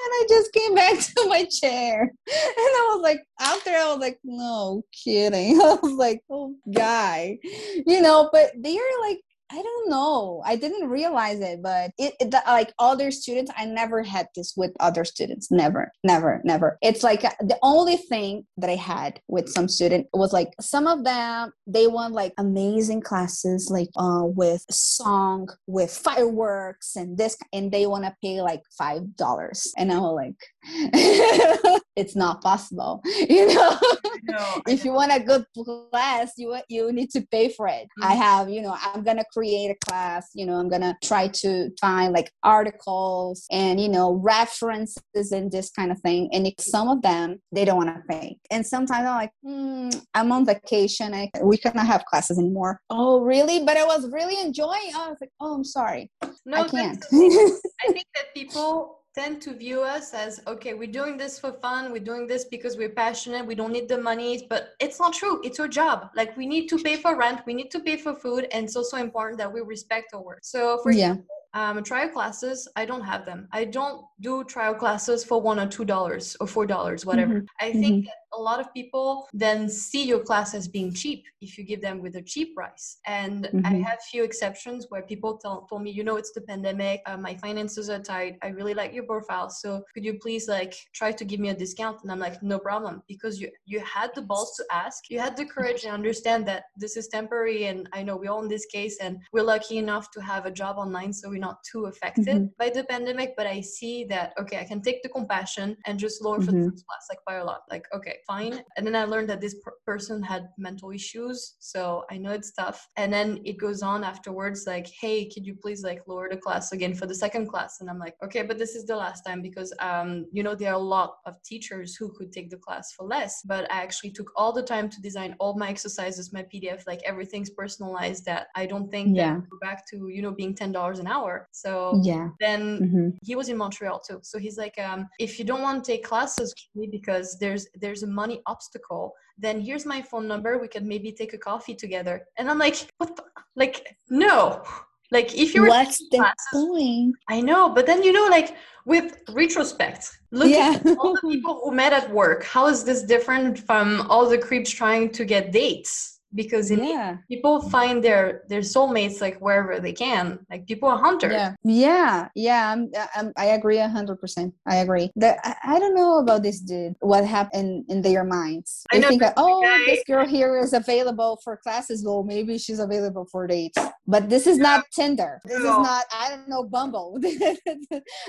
[0.06, 2.02] and I just came back to my chair.
[2.02, 2.12] And
[2.58, 5.60] I was like, after I was like, no kidding.
[5.62, 10.42] I was like, oh, guy, you know, but they are like I don't know.
[10.44, 14.72] I didn't realize it, but it, it like other students, I never had this with
[14.80, 15.52] other students.
[15.52, 16.78] Never, never, never.
[16.82, 20.88] It's like uh, the only thing that I had with some student was like some
[20.88, 27.38] of them they want like amazing classes, like uh with song, with fireworks and this,
[27.54, 30.36] and they want to pay like five dollars, and I was like,
[31.96, 33.80] it's not possible, you know.
[34.24, 35.46] know if you want a good
[35.92, 37.84] class, you you need to pay for it.
[37.84, 38.04] Mm-hmm.
[38.04, 41.70] I have, you know, I'm gonna create a class you know i'm gonna try to
[41.80, 46.30] find like articles and you know references and this kind of thing.
[46.34, 50.32] And some of them they don't want to pay and sometimes i'm like mm, i'm
[50.32, 51.14] on vacation.
[51.14, 52.80] I, we cannot have classes anymore.
[52.90, 53.64] Oh really?
[53.64, 56.12] But i was really enjoying oh, i was like oh i'm sorry.
[56.46, 57.04] No i can't.
[57.14, 61.92] i think that people tend to view us as okay we're doing this for fun
[61.92, 65.42] we're doing this because we're passionate we don't need the money but it's not true
[65.44, 68.14] it's our job like we need to pay for rent we need to pay for
[68.14, 71.12] food and it's also important that we respect our work so for yeah.
[71.12, 75.60] example um, trial classes i don't have them i don't do trial classes for one
[75.60, 77.66] or two dollars or four dollars whatever mm-hmm.
[77.66, 78.25] i think mm-hmm.
[78.36, 82.02] A lot of people then see your class as being cheap if you give them
[82.02, 82.98] with a cheap price.
[83.06, 83.66] And mm-hmm.
[83.66, 87.18] I have few exceptions where people tell, told me, you know, it's the pandemic, uh,
[87.18, 88.38] my finances are tight.
[88.42, 91.54] I really like your profile, so could you please like try to give me a
[91.54, 92.02] discount?
[92.04, 95.38] And I'm like, no problem, because you you had the balls to ask, you had
[95.38, 98.66] the courage and understand that this is temporary, and I know we're all in this
[98.66, 102.28] case, and we're lucky enough to have a job online, so we're not too affected
[102.28, 102.46] mm-hmm.
[102.58, 103.34] by the pandemic.
[103.38, 106.46] But I see that okay, I can take the compassion and just lower mm-hmm.
[106.46, 106.70] for the mm-hmm.
[106.70, 107.62] first class, like by a lot.
[107.70, 108.62] Like okay, fine.
[108.78, 111.56] And then I learned that this per- person had mental issues.
[111.60, 112.88] So I know it's tough.
[112.98, 116.72] And then it goes on afterwards, like, hey, could you please like lower the class
[116.72, 117.78] again for the second class?
[117.82, 120.72] And I'm like, okay, but this is the last time because, um, you know, there
[120.72, 123.42] are a lot of teachers who could take the class for less.
[123.46, 127.02] But I actually took all the time to design all my exercises, my PDF, like
[127.04, 129.36] everything's personalized that I don't think yeah.
[129.36, 131.48] that go back to, you know, being $10 an hour.
[131.52, 132.30] So yeah.
[132.40, 133.10] then mm-hmm.
[133.24, 134.20] he was in Montreal too.
[134.24, 136.54] So he's like, um, if you don't want to take classes
[136.92, 140.58] because there's, there's a money obstacle, then here's my phone number.
[140.58, 142.26] We can maybe take a coffee together.
[142.38, 143.16] And I'm like, what?
[143.16, 143.24] The?
[143.56, 144.64] Like, no.
[145.12, 147.14] Like, if you're what's the classes?
[147.30, 150.80] I know, but then you know, like with retrospect, look yeah.
[150.84, 152.44] at all the people who met at work.
[152.44, 156.15] How is this different from all the creeps trying to get dates?
[156.36, 157.18] Because yeah.
[157.30, 160.40] people find their their soulmates like wherever they can.
[160.50, 161.34] Like people are hunters.
[161.34, 161.56] Yeah.
[161.64, 162.28] Yeah.
[162.36, 162.74] Yeah.
[162.74, 165.10] I'm, I'm, i agree 100% i agree.
[165.16, 166.96] The, I, I, don't know about this dude.
[167.00, 168.84] What happened in their minds?
[168.92, 169.86] They think that, oh guy.
[169.86, 172.04] this girl here is available for classes.
[172.06, 173.78] Well maybe she's available for dates.
[174.08, 174.64] But this is yeah.
[174.64, 175.42] not tinder.
[175.46, 175.82] This no.
[175.82, 177.20] is not i don't know bumble.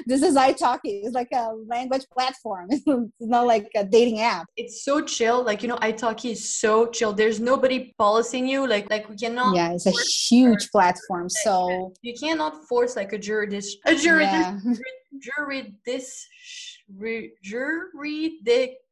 [0.07, 1.03] This is italki.
[1.05, 2.69] It's like a language platform.
[3.21, 4.47] It's not like a dating app.
[4.57, 5.43] It's so chill.
[5.43, 7.13] Like you know italki is so chill.
[7.13, 9.93] There's nobody policing you like like we cannot yeah it's a
[10.29, 15.21] huge platform so you cannot force like a jurisdiction a jurisdiction yeah.
[15.21, 16.29] jurisdiction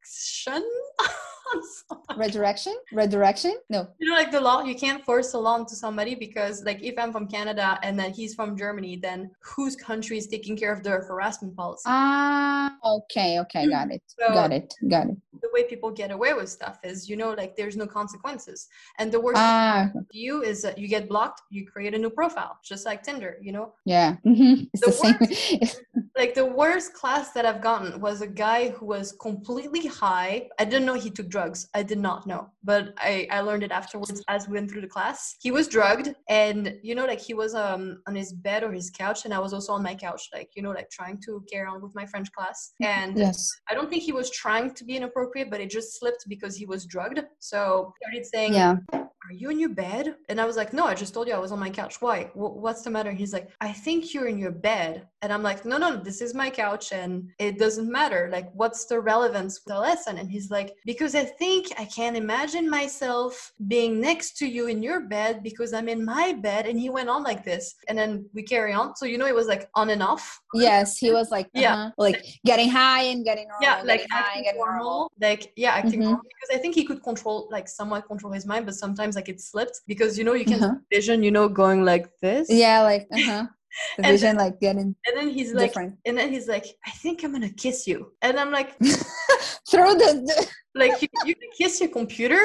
[2.16, 3.88] redirection redirection no.
[3.98, 6.98] You know like the law you can't force a law to somebody because like if
[6.98, 10.82] i'm from canada and then he's from germany then whose country is taking care of
[10.82, 11.84] the harassment policy?
[11.86, 14.02] Ah uh, okay okay got it.
[14.06, 15.16] So got it got it.
[15.42, 18.68] the way people get away with stuff is you know like there's no consequences.
[18.98, 19.90] And the worst ah.
[20.12, 23.52] you is that you get blocked you create a new profile just like tinder you
[23.52, 23.74] know?
[23.84, 24.64] Yeah mm-hmm.
[24.72, 25.84] it's the, the same
[26.16, 30.64] like the worst class that i've gotten was a guy who was completely high i
[30.64, 31.68] didn't know he took drugs.
[31.74, 34.94] I did not know, but I, I learned it afterwards as we went through the
[34.96, 35.37] class.
[35.40, 38.90] He was drugged, and you know, like he was um on his bed or his
[38.90, 41.68] couch, and I was also on my couch, like you know, like trying to carry
[41.68, 42.72] on with my French class.
[42.81, 43.50] And yes.
[43.68, 46.66] I don't think he was trying to be inappropriate, but it just slipped because he
[46.66, 47.20] was drugged.
[47.38, 48.77] So he started saying, yeah
[49.26, 50.16] are you in your bed?
[50.28, 52.00] And I was like, no, I just told you I was on my couch.
[52.00, 52.24] Why?
[52.34, 53.10] W- what's the matter?
[53.10, 55.06] He's like, I think you're in your bed.
[55.22, 58.28] And I'm like, no, no, this is my couch and it doesn't matter.
[58.30, 60.18] Like, what's the relevance of the lesson?
[60.18, 64.82] And he's like, because I think I can't imagine myself being next to you in
[64.82, 66.66] your bed because I'm in my bed.
[66.66, 67.74] And he went on like this.
[67.88, 68.94] And then we carry on.
[68.96, 70.40] So, you know, it was like on and off.
[70.52, 73.62] Yes, he was like, uh-huh, yeah, like getting high and getting normal.
[73.62, 74.84] Yeah, like high and getting normal.
[74.84, 75.12] normal.
[75.18, 76.02] Like, yeah, acting mm-hmm.
[76.02, 79.29] normal because I think he could control, like, somewhat control his mind, but sometimes sometimes
[79.29, 80.74] like it slipped because you know you can uh-huh.
[80.92, 82.48] vision you know going like this.
[82.50, 83.46] Yeah like uh-huh.
[83.96, 85.98] The vision then, like getting and then he's like different.
[86.07, 88.12] and then he's like i think i'm gonna kiss you.
[88.22, 88.79] And i'm like
[89.70, 92.40] throw the, the like you, you can kiss your computer?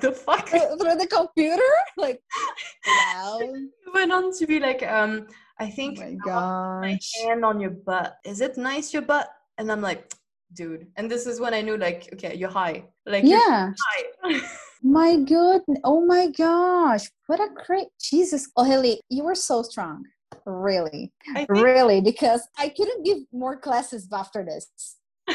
[0.00, 0.48] The fuck?
[0.48, 1.72] Through the computer?
[1.96, 2.20] Like
[2.86, 3.38] wow.
[3.94, 5.26] Went on to be like um
[5.60, 8.16] i think oh my, my hand on your butt.
[8.24, 9.28] Is it nice your butt?
[9.58, 10.12] And i'm like
[10.54, 10.88] dude.
[10.96, 12.90] And this is when i knew like okay you're high.
[13.06, 13.70] Like you're yeah.
[13.78, 14.42] high
[14.82, 20.04] my good oh my gosh what a great jesus oh haley you were so strong
[20.44, 21.12] really
[21.48, 24.96] really because i couldn't give more classes after this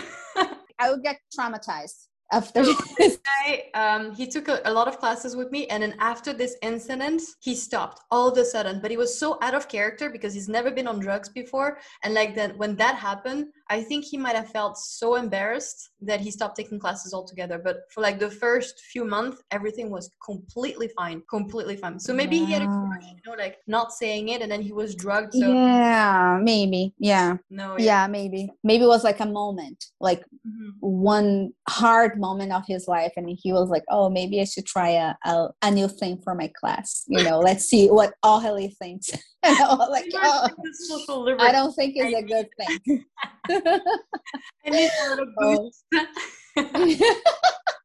[0.79, 2.63] i would get traumatized after
[2.97, 6.33] this guy, um, he took a, a lot of classes with me, and then after
[6.33, 8.81] this incident, he stopped all of a sudden.
[8.81, 12.13] But he was so out of character because he's never been on drugs before, and
[12.13, 16.31] like then when that happened, I think he might have felt so embarrassed that he
[16.31, 17.57] stopped taking classes altogether.
[17.57, 21.99] But for like the first few months, everything was completely fine, completely fine.
[21.99, 24.71] So maybe he had a crush, you know, like not saying it, and then he
[24.71, 25.33] was drugged.
[25.33, 30.73] So yeah maybe yeah no, yeah maybe maybe it was like a moment like Mhm.
[30.79, 34.89] one hard moment of his life and he was like oh maybe i should try
[34.89, 39.11] a, a, a new thing for my class you know let's see what Aurelie thinks
[39.43, 40.47] like oh,
[41.39, 43.05] i don't think it's a good thing
[44.65, 45.71] I need a little Oh.
[45.95, 47.01] boost.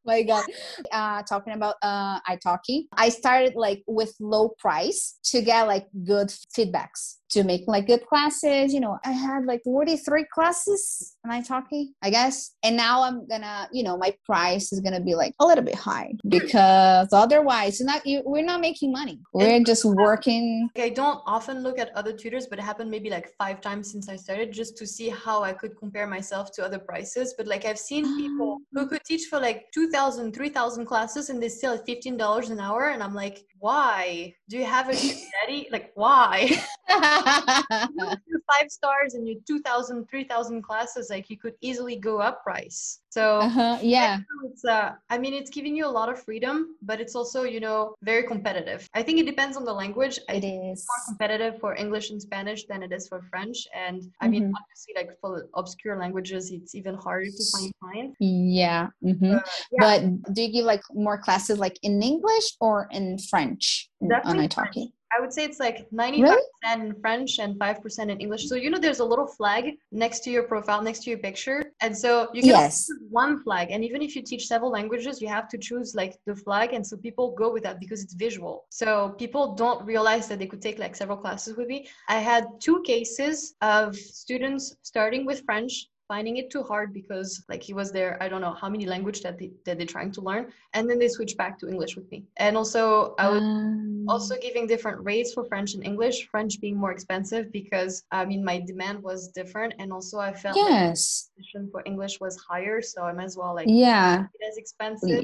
[0.05, 0.45] my god
[0.91, 6.27] uh talking about uh italki i started like with low price to get like good
[6.57, 11.41] feedbacks to make like good classes you know i had like 43 classes Am I
[11.41, 11.93] talking?
[12.01, 15.45] i guess and now i'm gonna you know my price is gonna be like a
[15.45, 20.89] little bit high because otherwise not you, we're not making money we're just working I
[20.89, 24.15] don't often look at other tutors, but it happened maybe like five times since I
[24.15, 27.35] started just to see how I could compare myself to other prices.
[27.37, 31.49] But like I've seen people who could teach for like 2,000, 3,000 classes and they
[31.49, 32.89] still at $15 an hour.
[32.89, 34.33] And I'm like, why?
[34.49, 35.67] Do you have a daddy?
[35.71, 36.49] Like, why?
[37.23, 42.99] five stars and you 2,000, 3,000 classes, like you could easily go up price.
[43.09, 46.99] So uh-huh, yeah it's uh i mean it's giving you a lot of freedom but
[46.99, 50.73] it's also you know very competitive i think it depends on the language i think
[50.73, 54.27] is it's more competitive for english and spanish than it is for french and i
[54.27, 54.53] mean Mhm.
[54.59, 59.33] obviously like for obscure languages it's even harder to find clients yeah Mm-hmm.
[59.71, 59.79] yeah.
[59.79, 64.47] But do you give like more classes like in English or in French on Definitely
[64.47, 64.85] italki?
[65.15, 66.37] I would say it's like 95%
[66.73, 68.47] in french and 5% in english.
[68.49, 71.59] So you know there's a little flag next to your profile next to your picture.
[71.81, 72.87] And so you can Yes.
[72.87, 73.71] choose one flag.
[73.71, 76.73] And even if you teach several languages you have to choose like the flag.
[76.73, 78.65] And so people go with that because it's visual.
[78.69, 81.87] So people don't realize that they could take like several classes with me.
[82.07, 85.73] I had two cases of students starting with french
[86.13, 89.19] finding it too hard because like he was there i don't know how many language
[89.25, 90.43] that they that they're trying to learn
[90.75, 92.81] and then they switch back to english with me and also
[93.23, 96.27] i was Um, also giving different rates for French and English.
[96.29, 100.57] French being more expensive because I mean my demand was different, and also I felt
[100.57, 101.29] like yes.
[101.35, 104.25] the position for English was higher, so I might as well like Yeah.
[104.39, 105.23] it is expensive.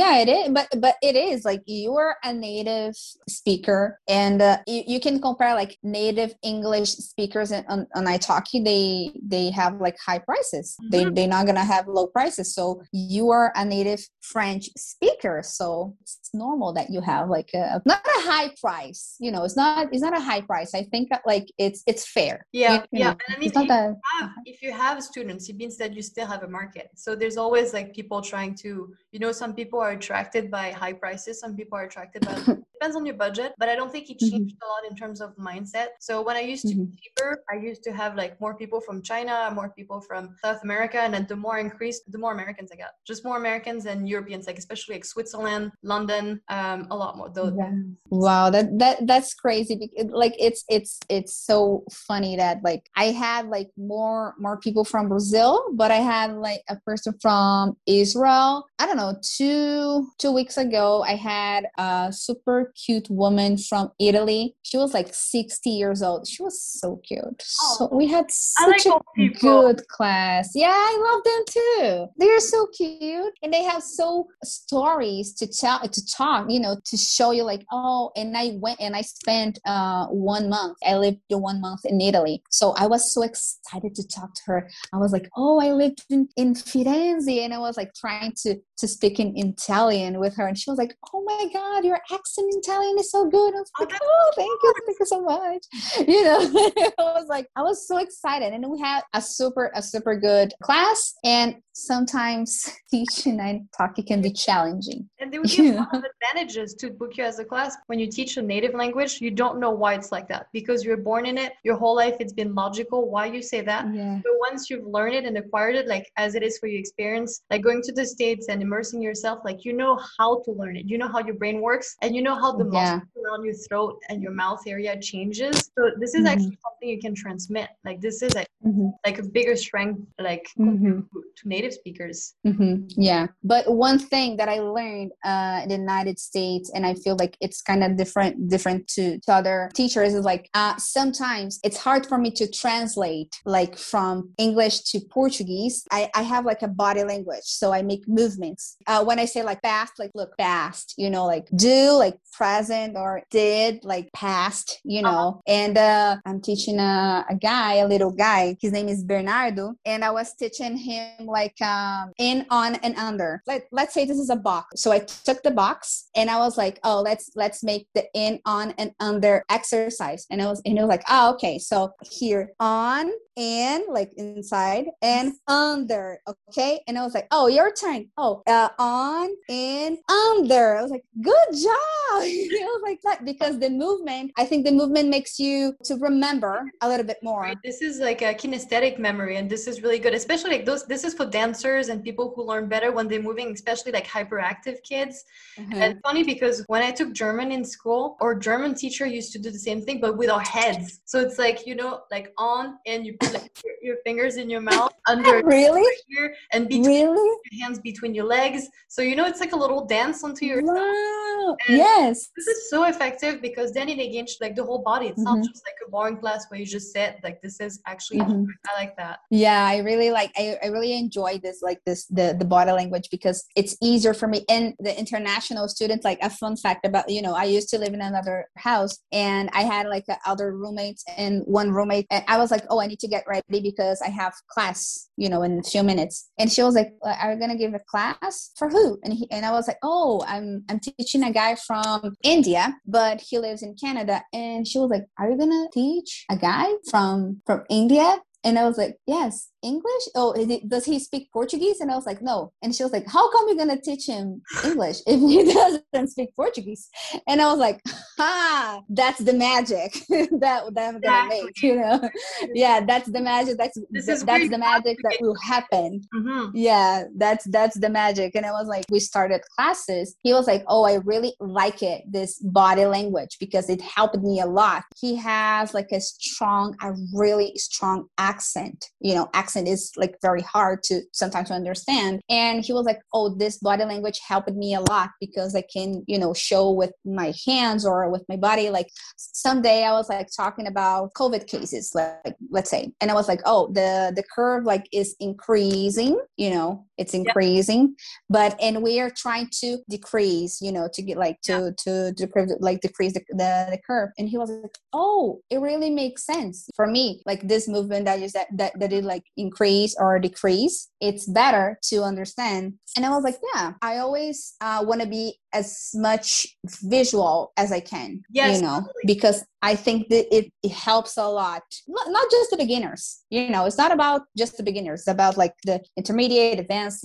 [0.00, 2.94] Yeah, it is, but but it is like you are a native
[3.28, 8.58] speaker, and uh, you, you can compare like native English speakers and on, on italki.
[8.64, 10.76] They they have like high prices.
[10.90, 11.14] They mm-hmm.
[11.14, 12.54] they're not gonna have low prices.
[12.54, 17.80] So you are a native French speaker, so it's normal that you have like a
[17.86, 19.16] not a high price.
[19.20, 20.74] You know, it's not it's not a high price.
[20.74, 22.46] I think like it's it's fair.
[22.52, 23.04] Yeah, You- yeah.
[23.04, 26.02] know, And I mean, if you have, if you have students, it means that you
[26.02, 26.90] still have a market.
[26.94, 30.92] So there's always like people trying to, you know, some people are attracted by high
[30.92, 32.34] prices, some people are attracted by
[32.84, 33.54] depends on your budget.
[33.58, 34.30] But I don't think it Mhm.
[34.30, 35.88] changed a lot in terms of mindset.
[36.00, 36.98] So when I used to be Mhm.
[37.00, 40.98] cheaper, I used to have like more people from China, more people from South America,
[41.00, 42.92] and then the more I increased, the more Americans I got.
[43.06, 47.28] Just more Americans and Europeans, like especially like Switzerland, London, um, a lot more.
[47.30, 47.72] Though Yeah.
[48.10, 49.74] Wow, that that that's crazy.
[50.22, 55.08] Like it's it's it's so funny that like I had like more more people from
[55.08, 58.66] Brazil, but I had like a person from Israel.
[58.78, 59.12] I don't know.
[59.38, 64.54] Two two weeks ago, I had a super cute woman from Italy.
[64.62, 66.26] She was like sixty years old.
[66.26, 67.42] She was so cute.
[67.42, 68.26] So we had
[68.58, 70.50] I like such a good class.
[70.54, 72.06] Yeah, I love them too.
[72.16, 76.96] They're so cute and they have so stories to tell to talk, you know, to
[76.96, 80.78] show you like, oh, and I went and I spent uh one month.
[80.86, 82.42] I lived the one month in Italy.
[82.50, 84.70] So I was so excited to talk to her.
[84.92, 88.56] I was like, oh, I lived in, in Firenze and I was like trying to
[88.78, 92.52] to speak in Italian with her and she was like, oh my god, your accent
[92.52, 93.52] in Italian is so good.
[93.54, 95.62] I was Oh, like, oh, thank you, thank you so much
[96.08, 96.38] you know
[96.98, 100.48] i was like i was so excited and we had a super a super good
[100.66, 102.48] class and sometimes
[102.90, 106.90] teaching and talking can be challenging And there would be a lot of advantages to
[106.90, 107.76] book you as a class.
[107.90, 111.02] When you teach a native language, you don't know why it's like that because you're
[111.10, 111.52] born in it.
[111.68, 113.00] Your whole life, it's been logical.
[113.14, 113.82] Why you say that?
[114.00, 116.80] yeah But once you've learned it and acquired it, like as it is for your
[116.84, 120.74] experience, like going to the States and immersing yourself, like you know how to learn
[120.80, 120.84] it.
[120.92, 124.00] You know how your brain works and you know how the muscles around your throat
[124.08, 125.70] and your mouth area changes.
[125.76, 126.26] So this is mm-hmm.
[126.26, 127.70] actually something you can transmit.
[127.84, 128.88] Like this is like, mm-hmm.
[129.06, 131.00] like a bigger strength, like mm-hmm.
[131.00, 132.34] to native speakers.
[132.46, 132.86] Mm-hmm.
[132.88, 137.16] Yeah, but one thing that I learned uh, in the United States, and I feel
[137.16, 141.76] like it's kind of different, different to, to other teachers, is like uh, sometimes it's
[141.76, 145.84] hard for me to translate like from English to Portuguese.
[145.90, 148.76] I, I have like a body language, so I make movements.
[148.86, 152.96] Uh, when I say like fast, like look fast, you know, like do like present
[152.96, 155.08] or did like past, you know.
[155.08, 155.40] Uh-huh.
[155.46, 158.56] And uh, I'm teaching a, a guy, a little guy.
[158.60, 163.42] His name is Bernardo, and I was teaching him like um, in, on, and under.
[163.46, 164.82] Let Let's say this is a box.
[164.82, 168.40] So I took the box and I was like, oh, let's let's make the in,
[168.44, 170.26] on, and under exercise.
[170.30, 171.58] And it was and it was like, oh, okay.
[171.58, 177.72] So here on and like inside and under okay and i was like oh your
[177.72, 183.24] turn oh uh, on and under i was like good job it was like that
[183.24, 187.42] because the movement i think the movement makes you to remember a little bit more
[187.42, 187.58] right.
[187.64, 191.04] this is like a kinesthetic memory and this is really good especially like those this
[191.04, 195.24] is for dancers and people who learn better when they're moving especially like hyperactive kids
[195.58, 195.72] mm-hmm.
[195.74, 199.50] and funny because when i took german in school our german teacher used to do
[199.50, 203.06] the same thing but with our heads so it's like you know like on and
[203.06, 207.38] you like your, your, fingers in your mouth under really here and between really?
[207.50, 208.68] your hands between your legs.
[208.88, 211.56] So you know it's like a little dance onto your wow.
[211.68, 212.13] yes.
[212.36, 215.06] This is so effective because then it engages like the whole body.
[215.08, 215.40] It's mm-hmm.
[215.40, 217.18] not just like a boring class where you just sit.
[217.22, 218.44] Like this is actually mm-hmm.
[218.68, 219.20] I like that.
[219.30, 223.08] Yeah, I really like I, I really enjoy this like this the the body language
[223.10, 227.22] because it's easier for me and the international students like a fun fact about you
[227.22, 231.42] know I used to live in another house and I had like other roommates and
[231.46, 234.34] one roommate and I was like oh I need to get ready because I have
[234.48, 236.30] class, you know, in a few minutes.
[236.38, 239.44] And she was like, "Are you gonna give a class for who?" And he, and
[239.44, 243.74] I was like, "Oh, I'm I'm teaching a guy from India, but he lives in
[243.74, 248.58] Canada." And she was like, "Are you gonna teach a guy from from India?" And
[248.58, 250.04] I was like, yes, English?
[250.14, 250.34] Oh,
[250.68, 251.80] does he speak Portuguese?
[251.80, 252.52] And I was like, no.
[252.62, 255.52] And she was like, how come you're going to teach him English if he
[255.92, 256.88] doesn't speak Portuguese?
[257.26, 257.80] And I was like,
[258.18, 262.08] ha, that's the magic that, that I'm going to make, you know?
[262.54, 263.56] yeah, that's the magic.
[263.58, 266.02] That's, th- that's the magic that will happen.
[266.14, 266.50] Mm-hmm.
[266.54, 268.34] Yeah, that's, that's the magic.
[268.34, 270.16] And I was like, we started classes.
[270.22, 274.40] He was like, oh, I really like it, this body language, because it helped me
[274.40, 274.84] a lot.
[274.96, 280.16] He has like a strong, a really strong accent accent you know accent is like
[280.22, 282.20] very hard to sometimes to understand.
[282.28, 286.02] And he was like oh this body language helped me a lot because i can
[286.06, 288.70] you know show with my hands or with my body.
[288.70, 292.92] Like someday i was like talking about covid cases like let's say.
[293.00, 297.94] And i was like oh the the curve like is increasing you know it's increasing
[298.28, 301.70] but and we are trying to decrease you know to get like to yeah.
[301.78, 304.10] to decrease like decrease the, the, the curve.
[304.18, 308.20] And he was like oh it really makes sense for me like this movement that
[308.32, 312.74] that that, that it like increase or decrease it's better to understand.
[312.96, 315.24] And i was like yeah i always uh, want to be
[315.54, 316.46] as much
[316.82, 319.06] visual as i can yes, you know totally.
[319.06, 321.62] because i think that it, it helps a lot.
[321.88, 325.36] Not, not just the beginners you know it's not about just the beginners it's about
[325.36, 327.04] like the intermediate advanced.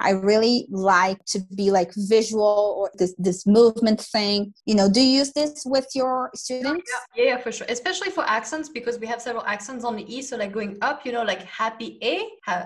[0.00, 4.52] I really like to be like visual or this this movement thing.
[4.66, 6.90] You know do you use this with your students?
[6.92, 7.66] Yeah, yeah, yeah for sure.
[7.68, 11.06] Especially for accents because we have several accents on the e so like going up
[11.06, 12.14] you know like happy a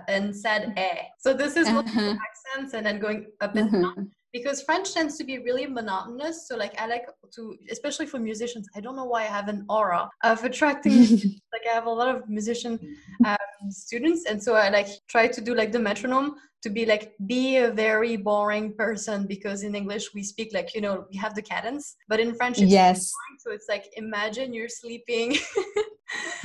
[0.09, 1.09] and sad a.
[1.19, 2.15] So this is uh-huh.
[2.29, 3.95] accents and then going up and uh-huh.
[3.95, 6.49] down because French tends to be really monotonous.
[6.49, 8.67] So like I like to, especially for musicians.
[8.75, 11.01] I don't know why I have an aura of attracting.
[11.53, 12.79] like I have a lot of musician
[13.25, 17.13] um, students, and so I like try to do like the metronome to be like
[17.27, 21.35] be a very boring person because in English we speak like you know we have
[21.35, 23.13] the cadence, but in French it's yes.
[23.13, 25.37] Boring, so it's like imagine you're sleeping.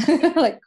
[0.35, 0.59] like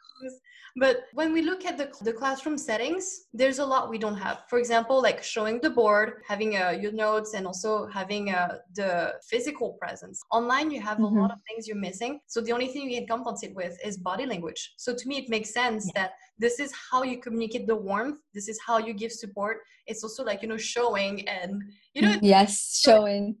[0.77, 4.43] but when we look at the, the classroom settings, there's a lot we don't have.
[4.49, 9.13] For example, like showing the board, having uh, your notes, and also having uh, the
[9.29, 10.21] physical presence.
[10.31, 11.17] Online, you have mm-hmm.
[11.17, 12.19] a lot of things you're missing.
[12.27, 14.73] So the only thing you can compensate with is body language.
[14.77, 16.03] So to me, it makes sense yeah.
[16.03, 18.17] that this is how you communicate the warmth.
[18.33, 19.57] This is how you give support.
[19.87, 21.63] It's also like, you know, showing and,
[21.93, 22.15] you know.
[22.21, 23.37] Yes, showing.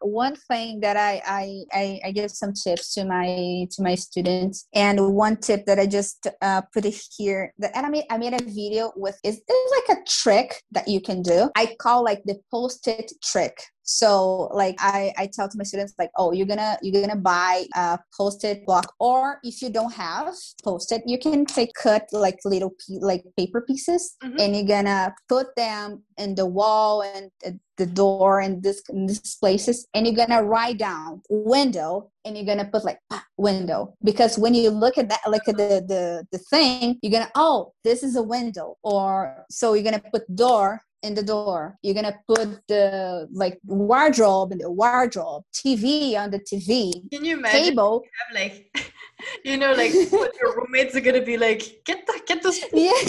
[0.00, 4.66] one thing that I, I, I I give some tips to my to my students,
[4.74, 8.18] and one tip that I just uh, put it here that and I made I
[8.18, 11.50] made a video with is it's like a trick that you can do.
[11.56, 13.58] I call like the post-it trick
[13.90, 17.64] so like I, I tell to my students like oh you're gonna you're gonna buy
[17.74, 22.74] a post-it block or if you don't have post-it you can take cut like little
[23.00, 24.38] like paper pieces mm-hmm.
[24.38, 27.30] and you're gonna put them in the wall and
[27.78, 32.46] the door and this in these places and you're gonna write down window and you're
[32.46, 32.98] gonna put like
[33.36, 33.94] window.
[34.04, 37.72] Because when you look at that like at the the the thing you're gonna oh
[37.84, 38.76] this is a window.
[38.82, 41.78] Or so you're gonna put door in the door.
[41.82, 45.44] You're gonna put the like wardrobe in the wardrobe.
[45.54, 47.62] Tv on the tv Can you imagine?
[47.62, 48.02] table.
[48.02, 48.76] Have like,
[49.44, 52.64] you know, like what your roommates are gonna be like, get the get this.
[52.72, 53.08] yeah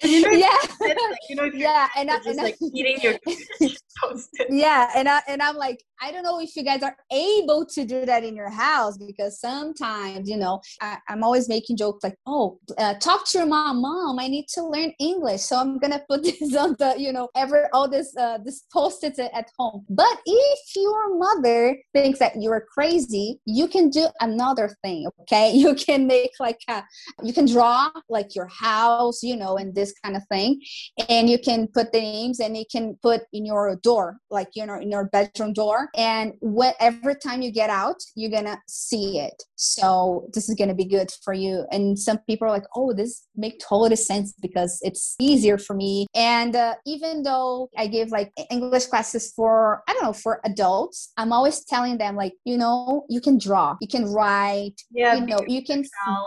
[0.00, 0.56] And you know, yeah.
[0.80, 0.96] like,
[1.28, 3.18] you know, yeah and, I, and I- like eating your
[4.48, 7.84] yeah and I, and i'm like i don't know if you guys are able to
[7.84, 12.16] do that in your house because sometimes you know I, i'm always making jokes like
[12.26, 13.80] oh uh, talk to your mom.
[13.80, 17.28] Mom i need to learn english so i'm gonna put this on the you know
[17.36, 19.84] ever all this uh this post-its at at home.
[19.88, 25.52] But if your mother thinks that you're crazy you can do another thing okay?
[25.68, 26.82] You can make like a,
[27.22, 30.60] you can draw like your house you know and this kind of thing
[31.08, 34.66] and you can put the names and you can put in your door like you
[34.66, 39.20] know in your bedroom door and what every time you get out you're gonna see
[39.20, 39.42] it.
[39.56, 41.66] So this is gonna be good for you.
[41.72, 46.06] And some people are like oh this make total sense because it's easier for me.
[46.14, 51.12] And uh, even though i give like english classes for i don't know for adults
[51.16, 55.26] i'm always telling them like you know you can draw you can write Yeah, you
[55.26, 55.84] know you can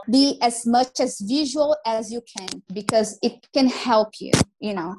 [0.09, 4.95] be as much as visual as you can because it can help you you know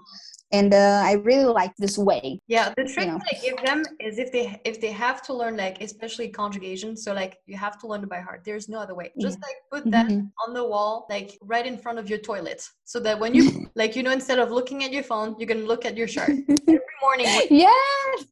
[0.53, 3.19] and uh, i really like this way Yeah, the trick know.
[3.19, 6.91] that I give them is if they if they have to learn like especially conjugation,
[7.05, 8.41] so like you have to learn it by heart.
[8.49, 9.07] There's no other way.
[9.27, 10.31] Just like put that Mhm.
[10.45, 12.61] on the wall, like right in front of your toilet,
[12.93, 13.43] so that when you
[13.81, 16.31] like you know instead of looking at your phone, you can look at your shirt
[16.77, 17.31] every morning.
[17.65, 17.87] yeah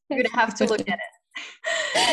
[0.09, 1.13] You're gonna have to look at it.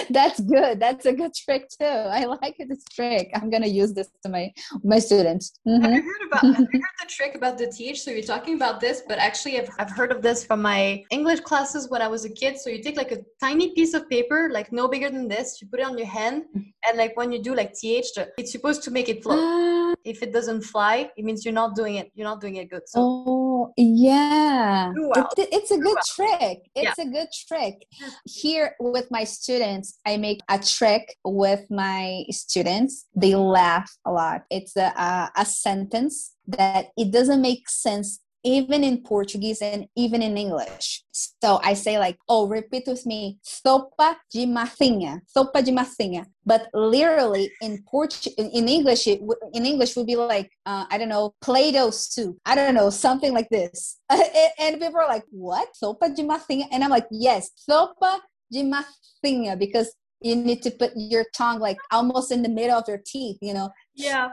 [0.09, 1.85] That's good that's a good trick too
[2.19, 4.51] i like this trick i'm gonna use this to my
[4.83, 5.95] my students Have Mhm.
[5.95, 7.97] you heard about have you heard the trick about the teach?
[8.03, 11.41] So you're talking about this, but actually I've, I've heard of this from my English
[11.49, 12.53] classes when I was a kid.
[12.61, 15.65] So you take like a tiny piece of paper, like no bigger than this, you
[15.71, 16.37] put it on your hand,
[16.85, 18.05] and like when you do like th,
[18.41, 19.39] it's supposed to make it float.
[19.41, 22.07] Ah, If it doesn't fly, it means you're not doing it.
[22.15, 22.83] You're not doing it good.
[22.93, 24.91] So oh Oh, yeah.
[25.37, 26.59] It- it's a good trick.
[26.75, 26.89] Yeah.
[26.89, 27.87] it's a good trick.
[28.25, 33.05] Here with my students i make a trick with my students.
[33.15, 34.43] They laugh a lot.
[34.51, 40.21] It's a, a, a sentence that it doesn't make sense even in portuguese and even
[40.21, 41.03] in english.
[41.11, 46.25] So i say like oh repeat with me sopa de massinha sopa de massinha.
[46.45, 50.85] But literally in Portu- in in english it w- in english would be like uh,
[50.89, 52.37] i don't know play-doh soup.
[52.45, 53.99] I don't know something like this.
[54.09, 55.67] And, and people are like what?
[55.81, 56.65] Sopa de massinha?
[56.71, 58.19] And i'm like yes sopa
[58.51, 62.87] de massinha because you need to put your tongue like almost in the middle of
[62.87, 63.69] your teeth you know?
[63.93, 64.29] Yeah,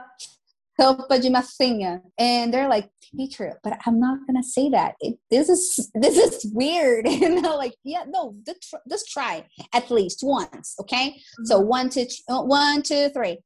[0.79, 2.01] sopa de massinha.
[2.17, 4.95] And they're like teacher but i'm not gonna say that.
[4.99, 7.07] It, this is this is weird.
[7.25, 11.17] And i'm like yeah no just, tr- just try at least once okay?
[11.43, 13.39] So one two uh, one two three.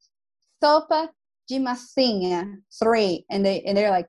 [0.64, 1.10] Sopa
[1.48, 3.26] de massinha three.
[3.30, 4.08] And they and they're like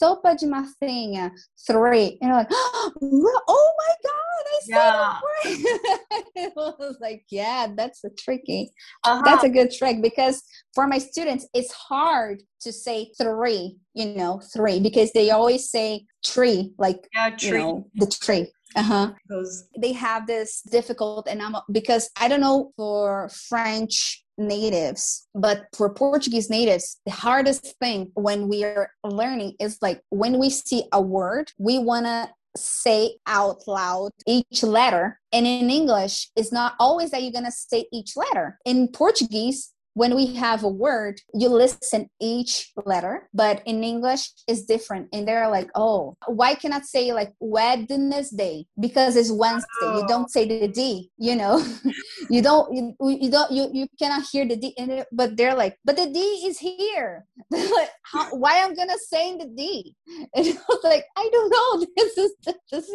[0.00, 1.30] sopa de massinha
[1.66, 2.18] three.
[2.20, 5.18] And they're like oh my god i said Yeah.
[5.44, 8.72] it right it was like yeah that's a tricky
[9.04, 9.22] uh-huh.
[9.24, 10.42] that's a good trick because
[10.74, 16.06] for my students it's hard to say three you know three because they always say
[16.24, 18.46] tree like yeah, you know the tree.
[18.74, 19.12] Uh-huh.
[19.28, 25.66] Those they have this difficult and i'm because i don't know for french natives but
[25.76, 30.84] for portuguese natives the hardest thing when we are learning is like when we see
[30.92, 35.18] a word we want to say out loud each letter.
[35.32, 38.58] And in english it's not always that you're going to say each letter.
[38.64, 44.62] In portuguese when we have a word, you listen each letter, but in English it's
[44.64, 45.08] different.
[45.12, 48.66] And they're like, oh, why cannot say like Wednesday?
[48.80, 49.92] Because it's Wednesday.
[49.96, 51.62] You don't say the D, you know.
[52.30, 55.76] you don't you, you don't you, you cannot hear the D it- but they're like,
[55.84, 57.26] but the D is here.
[58.02, 59.94] How, why I'm gonna say the D?
[60.34, 61.86] And I was like, I don't know.
[61.96, 62.88] This is this is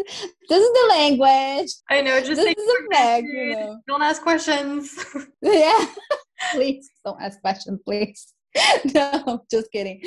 [0.49, 1.71] this is the language.
[1.89, 2.19] I know.
[2.19, 3.79] Just This is a fact, you know.
[3.87, 4.93] Don't ask questions.
[5.41, 5.85] yeah
[6.53, 8.33] please don't ask questions please.
[8.95, 10.01] No just kidding.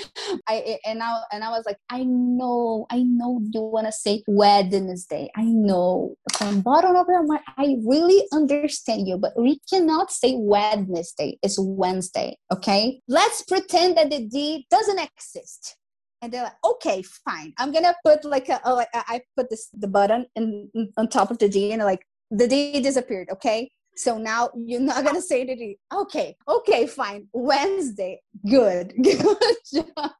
[0.48, 4.22] I and now and i was like i know i know you want to say
[4.26, 5.30] wednesday.
[5.36, 6.14] I know.
[6.36, 11.38] From bottom of your mind i really understand you but we cannot say wednesday.
[11.42, 13.00] It's wednesday okay?
[13.06, 15.76] Let's pretend that the d doesn't exist.
[16.22, 17.52] And they're like okay fine.
[17.58, 21.30] I'm gonna put like a, a- i put this the button in, in- on top
[21.30, 25.44] of the d and like the d disappeared okay So now you're not gonna say
[25.44, 30.12] to me, okay, okay, fine, Wednesday, good, good job.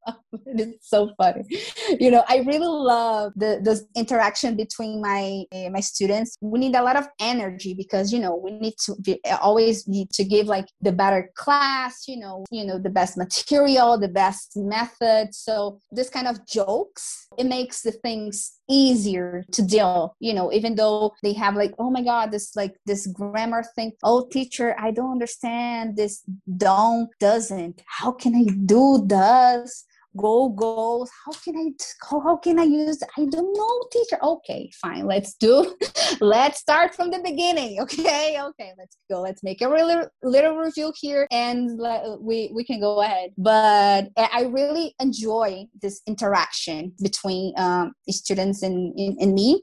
[0.47, 1.45] It's so funny.
[1.99, 6.37] You know, I really love the the interaction between my uh, my students.
[6.41, 10.11] We need a lot of energy because you know we need to be, always need
[10.11, 12.07] to give like the better class.
[12.07, 15.35] You know, you know the best material, the best method.
[15.35, 20.75] So this kind of jokes it makes the things easier to deal you know even
[20.77, 23.93] though they have like oh my god this like this grammar thing.
[24.03, 25.97] Oh teacher i don't understand.
[25.97, 26.23] This
[26.57, 27.83] don't doesn't.
[27.87, 29.85] How can i do does
[30.17, 31.71] go goals how can i
[32.09, 34.19] how, how can i use i don't know teacher.
[34.23, 35.77] Okay fine let's do
[36.21, 40.93] let's start from the beginning okay okay let's go let's make a little little review
[40.99, 41.81] here and
[42.21, 43.31] we we can go ahead.
[43.39, 49.63] But i really enjoy this interaction between um, students and, and, and me.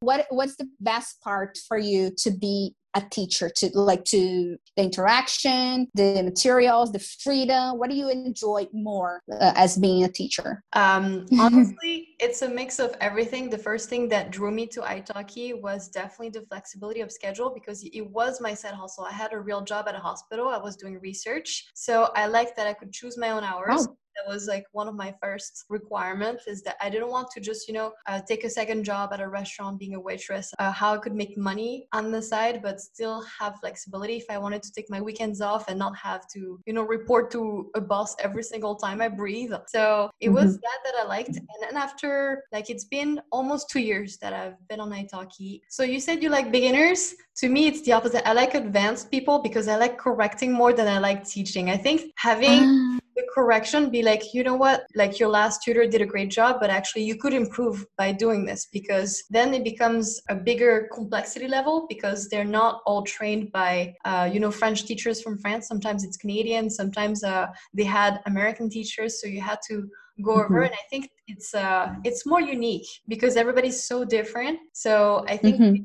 [0.00, 4.82] What what's the best part for you to be a teacher to like to the
[4.82, 7.78] interaction the materials the freedom.
[7.78, 10.62] What do you enjoy more uh, as being a teacher?
[10.72, 13.50] Um, honestly it's a mix of everything.
[13.50, 17.84] The first thing that drew me to italki was definitely the flexibility of schedule because
[17.84, 19.04] it was my side hustle.
[19.04, 20.48] I had a real job at a hospital.
[20.48, 21.68] I was doing research.
[21.74, 23.86] So i liked that i could choose my own hours.
[23.88, 27.40] Oh that was like one of my first requirements is that I didn't want to
[27.40, 30.72] just, you know, uh, take a second job at a restaurant being a waitress, uh,
[30.72, 34.62] how I could make money on the side, but still have flexibility if I wanted
[34.64, 38.16] to take my weekends off and not have to, you know, report to a boss
[38.20, 39.52] every single time I breathe.
[39.68, 40.66] So it was mm-hmm.
[40.66, 41.36] that that I liked.
[41.36, 45.60] And then after, like, it's been almost two years that I've been on Italki.
[45.68, 47.14] So you said you like beginners.
[47.38, 48.28] To me, it's the opposite.
[48.28, 51.70] I like advanced people because I like correcting more than I like teaching.
[51.70, 52.97] I think having ah
[53.34, 54.86] correction be like you know what?
[54.94, 58.44] Like your last tutor did a great job but actually you could improve by doing
[58.44, 63.94] this because then it becomes a bigger complexity level because they're not all trained by
[64.04, 65.68] uh, you know french teachers from france.
[65.68, 69.88] Sometimes it's canadian sometimes uh, they had american teachers so you had to
[70.22, 70.64] go over mm-hmm.
[70.64, 75.56] and i think it's uh it's more unique because everybody's so different so i think
[75.56, 75.84] mm-hmm.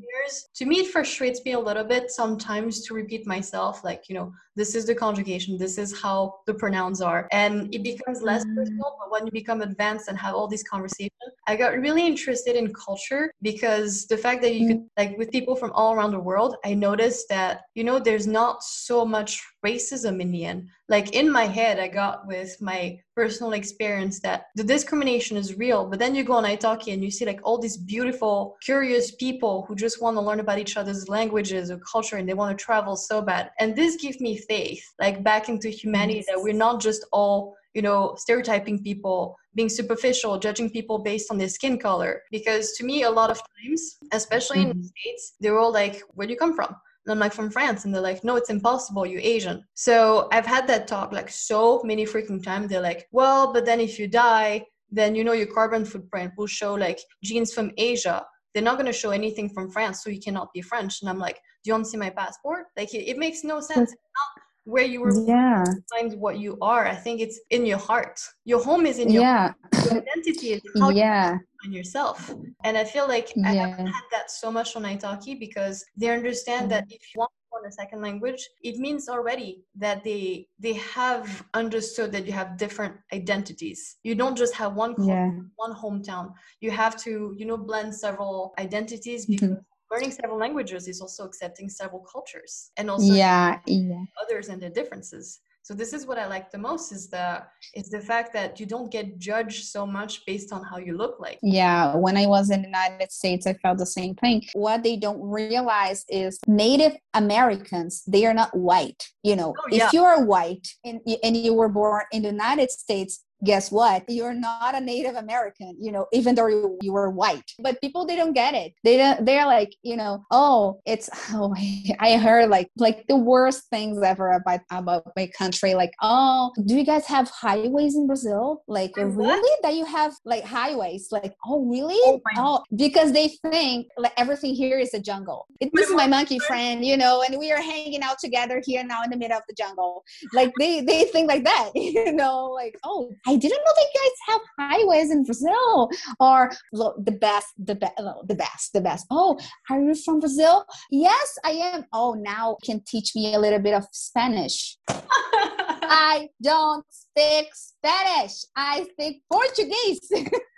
[0.56, 4.32] to me it frustrates me a little bit sometimes to repeat myself like you know
[4.56, 8.56] this is the conjugation this is how the pronouns are and it becomes less mm-hmm.
[8.56, 11.12] personal but when you become advanced and have all these conversations
[11.48, 15.02] i got really interested in culture because the fact that you could mm-hmm.
[15.10, 18.64] like with people from all around the world i noticed that you know there's not
[18.64, 20.70] so much racism in the end.
[20.90, 25.86] Like in my head i got with my personal experience that the discrimination is real
[25.86, 29.66] but then you go on italki and you see like all these beautiful curious people
[29.68, 32.64] who just want to learn about each other's languages or culture and they want to
[32.64, 33.52] travel so bad.
[33.60, 37.82] And this gives me faith like back into humanity that we're not just all you
[37.82, 42.22] know stereotyping people being superficial judging people based on their skin color.
[42.32, 44.72] Because to me a lot of times especially mm-hmm.
[44.72, 47.50] in the states they're all like where do you come from and I'm like, from
[47.50, 47.86] France.
[47.86, 49.06] And they're like, no, it's impossible.
[49.06, 49.64] You're Asian.
[49.74, 52.70] So I've had that talk like so many freaking times.
[52.70, 56.48] They're like, well, but then if you die, then you know your carbon footprint will
[56.48, 58.26] show like genes from Asia.
[58.54, 61.02] They're not going to show anything from France, so you cannot be French.
[61.02, 62.66] And I'm like, do you want to see my passport?
[62.78, 63.94] Like, it, it makes no sense.
[64.66, 65.64] where you were yeah.
[65.90, 66.86] find what you are.
[66.86, 68.20] I think it's in your heart.
[68.46, 69.54] Your home is in your yeah.
[69.86, 71.34] Your identity is how yeah.
[71.34, 72.34] you find yourself.
[72.64, 73.50] And I feel like yeah.
[73.50, 77.32] I haven't had that so much on Italki because they understand that if you want
[77.32, 82.32] to learn a second language, it means already that they they have understood that you
[82.32, 83.98] have different identities.
[84.04, 85.32] You don't just have one yeah.
[85.58, 86.34] one hometown.
[86.62, 91.24] You have to, you know, blend several identities because mm-hmm learning several languages is also
[91.24, 94.04] accepting several cultures and also yeah, yeah.
[94.22, 97.42] others and their differences so this is what i like the most is the
[97.74, 101.20] is the fact that you don't get judged so much based on how you look
[101.20, 104.84] like yeah when i was in the united states i felt the same thing what
[104.84, 109.86] they don't realize is native americans they are not white you know oh, yeah.
[109.86, 114.04] if you are white and, and you were born in the united states guess what?
[114.08, 117.52] You're not a native american you know even though you, you were white.
[117.60, 118.74] But people they don't get it.
[118.84, 121.54] They don't they're like you know oh it's oh
[122.00, 125.74] i heard like like the worst things ever about about my country.
[125.74, 128.64] Like oh do you guys have highways in brazil?
[128.68, 129.50] Like really?
[129.64, 131.10] That you have like highways?
[131.12, 132.00] Like oh really?
[132.06, 135.48] Oh, oh because they think like everything here is a jungle.
[135.60, 138.84] It, this is my monkey friend you know and we are hanging out together here
[138.84, 140.04] now in the middle of the jungle.
[140.34, 143.88] Like they they think like that you know like oh I I didn't know that
[143.94, 147.96] you guys have highways in Brazil or the best, the best,
[148.28, 149.08] the best, the best.
[149.10, 149.40] Oh,
[149.72, 150.66] are you from Brazil?
[150.92, 151.86] Yes, I am.
[151.94, 154.78] Oh, now can teach me a little bit of Spanish.
[154.88, 158.34] I don't speak Spanish.
[158.56, 160.12] I speak Portuguese.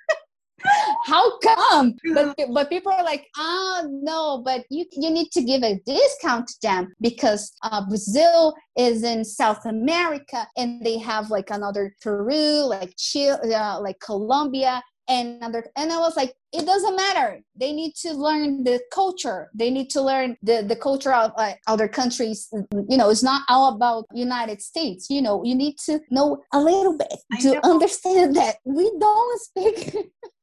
[1.05, 1.95] how come?
[2.13, 6.47] But but people are like oh no but you you need to give a discount
[6.47, 12.65] to them because uh, brazil is in south america and they have like another peru
[12.65, 17.41] like chile uh, like colombia and other and i was like it doesn't matter.
[17.55, 19.49] They need to learn the culture.
[19.53, 22.49] They need to learn the, the culture of uh, other countries.
[22.89, 25.09] You know it's not all about united states.
[25.09, 29.95] You know you need to know a little bit to understand that we don't speak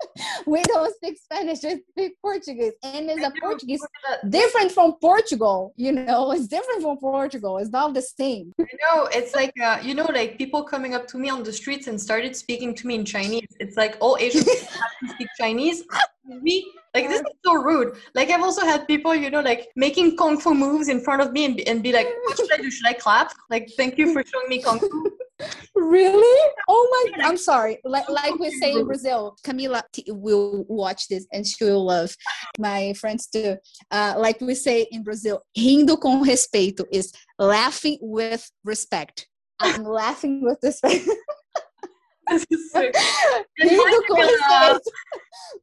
[0.46, 2.72] we don't speak spanish we speak portuguese.
[2.82, 3.84] And it's a portuguese
[4.28, 6.32] different from portugal you know?
[6.32, 7.58] It's different from portugal.
[7.58, 8.52] It's not the same.
[8.60, 9.08] I know.
[9.12, 12.00] It's like uh, you know like people coming up to me on the streets and
[12.00, 13.50] started speaking to me in chinese.
[13.60, 15.84] It's like all asian people have to speak chinese
[16.42, 16.64] me?
[16.94, 17.96] Like this is so rude.
[18.14, 21.32] Like i've also had people you know like making kung fu moves in front of
[21.32, 22.70] me and be, and be like what should i do?
[22.70, 23.32] Should i clap?
[23.50, 25.10] Like thank you for showing me kung fu.
[25.74, 26.52] Really?
[26.68, 27.80] Oh my i'm sorry.
[27.84, 32.14] Like, like we say in brazil camila will watch this and she will love.
[32.58, 33.56] My friends too
[33.90, 39.26] uh, like we say in brazil rindo com respeito is laughing with respect.
[39.58, 41.08] I'm laughing with respect
[42.28, 42.80] this is so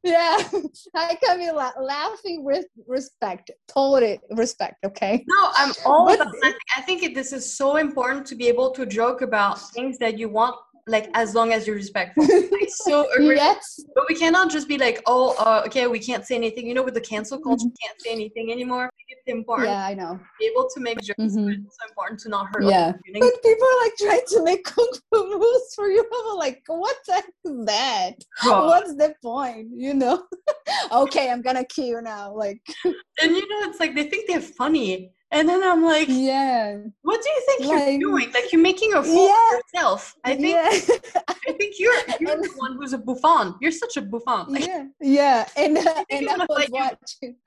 [0.02, 0.42] yeah.
[0.94, 1.72] Hi, Camila.
[1.80, 3.50] Laughing with respect.
[3.68, 5.24] Totally respect, okay?
[5.28, 6.34] No, I'm all but, about
[6.76, 10.28] I think this is so important to be able to joke about things that you
[10.28, 10.56] want
[10.90, 12.24] like as long as you're respectful.
[12.28, 13.36] I so agree.
[13.36, 13.80] Yes.
[13.94, 16.66] But we cannot just be like, oh, uh, okay, we can't say anything.
[16.66, 17.86] You know, with the cancel culture, mm-hmm.
[17.86, 18.90] can't say anything anymore.
[19.08, 19.70] It's important.
[19.70, 20.18] Yeah, I know.
[20.38, 21.44] be able to make jokes, mm-hmm.
[21.46, 22.64] but it's so important to not hurt.
[22.64, 22.92] Yeah.
[22.92, 26.04] But people are like trying to make kung fu moves for you.
[26.30, 28.14] I'm like, what the heck is that?
[28.44, 28.66] Oh.
[28.66, 29.68] What's the point?
[29.74, 30.24] You know?
[30.92, 32.34] okay, I'm gonna kill you now.
[32.34, 32.60] Like.
[32.84, 36.78] and you know, it's like they think they're funny and then I'm like, yeah.
[37.02, 38.32] What do you think like, you're doing?
[38.32, 40.16] Like you're making a fool yeah, of yourself.
[40.24, 40.54] I think.
[40.54, 41.22] Yeah.
[41.28, 43.54] I think you're you're and, the one who's a buffon.
[43.60, 44.52] You're such a buffon.
[44.52, 45.48] Like, yeah, yeah.
[45.56, 47.36] And uh, and I was like watching.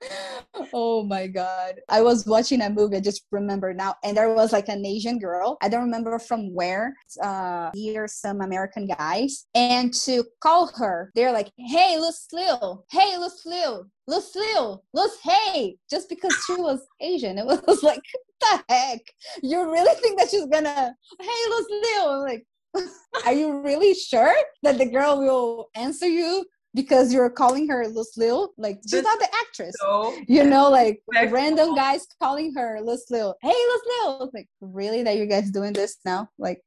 [0.72, 1.80] Oh my god!
[1.88, 2.96] I was watching a movie.
[2.96, 5.58] I just remember now, and there was like an Asian girl.
[5.62, 6.94] I don't remember from where.
[7.22, 12.82] Uh, here some American guys, and to call her, they're like, "Hey, Lucy Liu.
[12.90, 13.90] Hey, Lucy Liu.
[14.06, 17.38] Lucille, Luce, hey, just because she was Asian.
[17.38, 18.02] It was like,
[18.40, 19.00] the heck?
[19.42, 22.22] You really think that she's gonna, hey, Lucy Liu?
[22.22, 22.46] Like,
[23.26, 26.44] are you really sure that the girl will answer you
[26.74, 28.48] because you're calling her Lucy Liu?
[28.58, 29.74] Like, she's not the actress.
[29.80, 31.00] So, you know, like
[31.30, 33.32] random guys calling her Lucy Liu.
[33.40, 34.30] Hey, Lucy Liu.
[34.34, 35.02] Like, really?
[35.02, 36.28] That you guys doing this now?
[36.38, 36.60] Like,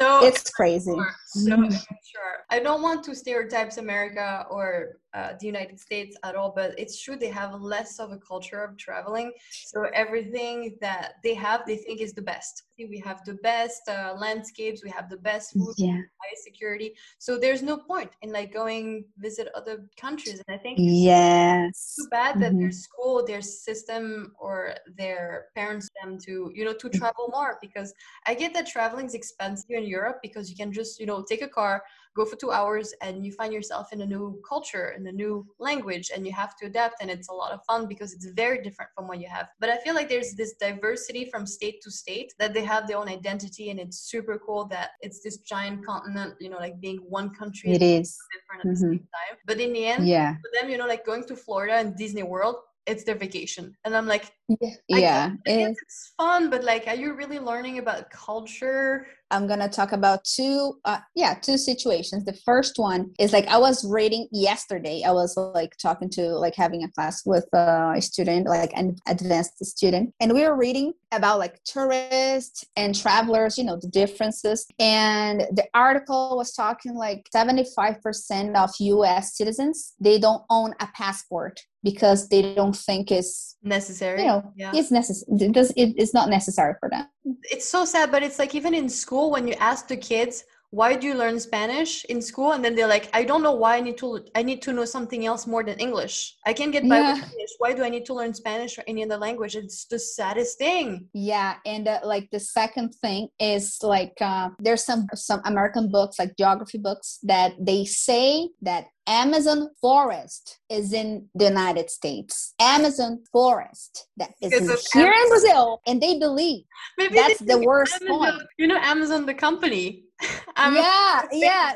[0.00, 0.96] so it's crazy.
[1.32, 1.70] So mm-hmm.
[1.70, 2.44] sure.
[2.50, 7.00] I don't want to stereotype America or uh, the United States at all, but it's
[7.00, 9.32] true they have less of a culture of traveling.
[9.50, 12.64] So everything that they have, they think is the best.
[12.78, 15.92] We have the best uh, landscapes, we have the best food, yeah.
[15.92, 16.94] high security.
[17.18, 20.42] So there's no point in like going visit other countries.
[20.46, 22.40] And I think yes, too bad mm-hmm.
[22.40, 27.58] that their school, their system, or their parents them to you know to travel more
[27.60, 27.92] because
[28.26, 31.42] I get that traveling is expensive in Europe because you can just you know take
[31.42, 31.82] a car
[32.16, 35.46] go for two hours and you find yourself in a new culture in a new
[35.58, 38.60] language and you have to adapt and it's a lot of fun because it's very
[38.62, 39.48] different from what you have.
[39.60, 42.98] But i feel like there's this diversity from state to state that they have their
[42.98, 46.98] own identity and it's super cool that it's this giant continent you know like being
[47.18, 48.18] one country it is.
[48.34, 48.90] different at mm-hmm.
[48.90, 49.34] the same time.
[49.46, 50.34] But in the end yeah.
[50.42, 53.76] for them you know like going to florida and disney world it's their vacation.
[53.84, 59.06] And i'm like yeah, yeah it's fun but like are you really learning about culture
[59.30, 63.56] i'm gonna talk about two uh, yeah two situations the first one is like i
[63.56, 68.02] was reading yesterday i was like talking to like having a class with uh, a
[68.02, 73.64] student like an advanced student and we were reading about like tourists and travelers you
[73.64, 80.42] know the differences and the article was talking like 75% of us citizens they don't
[80.50, 84.22] own a passport because they don't think it's necessary.
[84.22, 84.72] You know, yeah.
[84.74, 85.38] it's necessary.
[85.40, 85.70] It does.
[85.76, 87.06] It, it's not necessary for them.
[87.44, 90.94] It's so sad, but it's like even in school when you ask the kids why
[90.94, 93.80] do you learn spanish in school and then they're like i don't know why i
[93.80, 96.98] need to i need to know something else more than english i can get by
[96.98, 97.14] yeah.
[97.14, 99.98] with english why do i need to learn spanish or any other language it's the
[99.98, 105.40] saddest thing yeah and uh, like the second thing is like uh, there's some some
[105.44, 111.90] american books like geography books that they say that Amazon forest is in the United
[111.90, 112.54] States.
[112.60, 115.22] Amazon forest that is in, here Amazon.
[115.24, 116.64] in Brazil, and they believe
[116.96, 118.42] Maybe that's the worst Amazon, point.
[118.56, 120.04] You know, Amazon, the company.
[120.56, 121.72] yeah, yeah.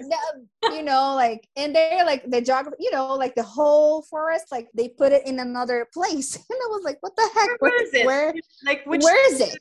[0.72, 4.68] You know, like, and they're like the geography, you know, like the whole forest, like
[4.74, 6.36] they put it in another place.
[6.54, 7.60] And I was like, what the heck?
[7.60, 8.06] Where, where is it?
[8.06, 8.34] Where,
[8.64, 9.58] like, which where is it?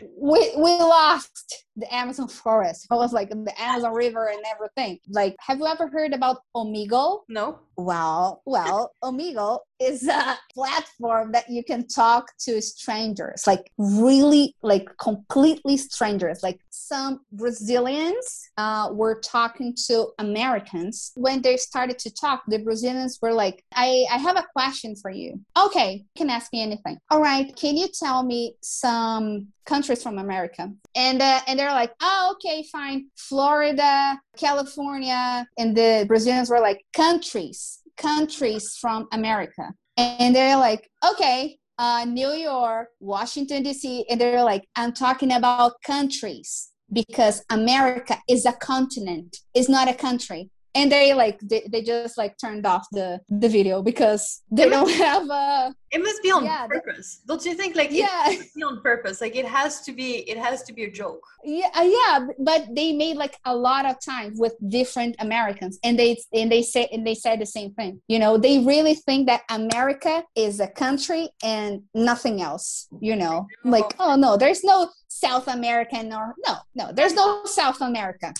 [0.18, 2.86] we, we lost the Amazon forest.
[2.90, 4.98] I was like the Amazon River and everything.
[5.08, 7.20] Like, have you ever heard about Omegle?
[7.28, 7.60] No.
[7.76, 14.86] Well, well, Omegle is a platform that you can talk to strangers, like really, like
[14.98, 16.42] completely strangers.
[16.42, 20.31] Like some Brazilians uh, were talking to Americans.
[20.32, 24.94] Americans, when they started to talk, the Brazilians were like, I, I have a question
[25.02, 25.40] for you.
[25.66, 26.96] Okay, you can ask me anything.
[27.10, 30.72] All right, can you tell me some countries from America.
[30.94, 33.06] And uh, and they're like, oh, okay, fine.
[33.16, 39.72] Florida, California, and the Brazilians were like, countries, countries from America.
[39.96, 45.72] And they're like, okay, uh, New York, Washington D.C., and they're like, I'm talking about
[45.84, 50.50] countries because America is a continent, it's not a country.
[50.74, 54.90] And they like they, they just like turned off the the video because they don't
[54.90, 57.20] have a it must be on yeah, purpose.
[57.26, 58.30] The, don't you think like yeah.
[58.30, 59.20] it be on purpose?
[59.20, 61.22] Like it has to be it has to be a joke.
[61.44, 65.98] Yeah uh, yeah but they made like a lot of times with different americans and
[65.98, 68.00] they and they say and they said the same thing.
[68.08, 73.46] You know they really think that america is a country and nothing else you know?
[73.62, 74.88] Like oh no there's no
[75.24, 78.32] south american or no no there's no south america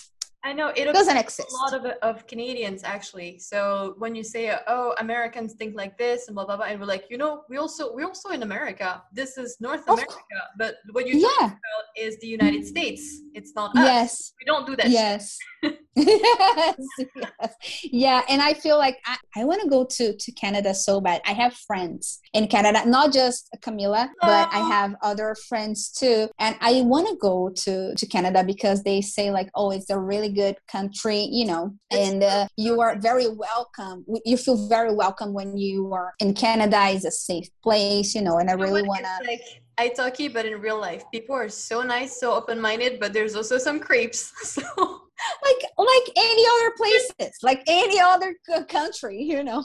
[0.45, 1.51] I know it doesn't exist.
[1.51, 3.39] A lot of of Canadians actually.
[3.39, 6.85] So when you say, "Oh, Americans think like this," and blah blah blah, and we're
[6.95, 9.01] like, you know, we also we also in America.
[9.13, 11.45] This is North America, but what you're yeah.
[11.45, 13.21] about is the United States.
[13.33, 13.85] It's not us.
[13.85, 14.89] Yes, we don't do that.
[14.89, 15.37] Yes.
[15.95, 16.77] yes,
[17.15, 17.55] yes.
[17.83, 21.21] Yeah, and I feel like I, I want to go to to Canada so bad.
[21.25, 26.55] I have friends in Canada, not just Camila, but I have other friends too, and
[26.61, 30.29] I want to go to to Canada because they say like, oh, it's a really
[30.29, 34.05] good country, you know, and uh, you are very welcome.
[34.25, 36.77] You feel very welcome when you are in Canada.
[36.89, 39.27] it's a safe place, you know, and I really want to.
[39.27, 39.41] Like
[39.79, 43.57] Italki, but in real life, people are so nice, so open minded, but there's also
[43.57, 44.31] some creeps.
[44.43, 45.02] So
[45.43, 48.35] like like any other places like any other
[48.69, 49.63] country you know?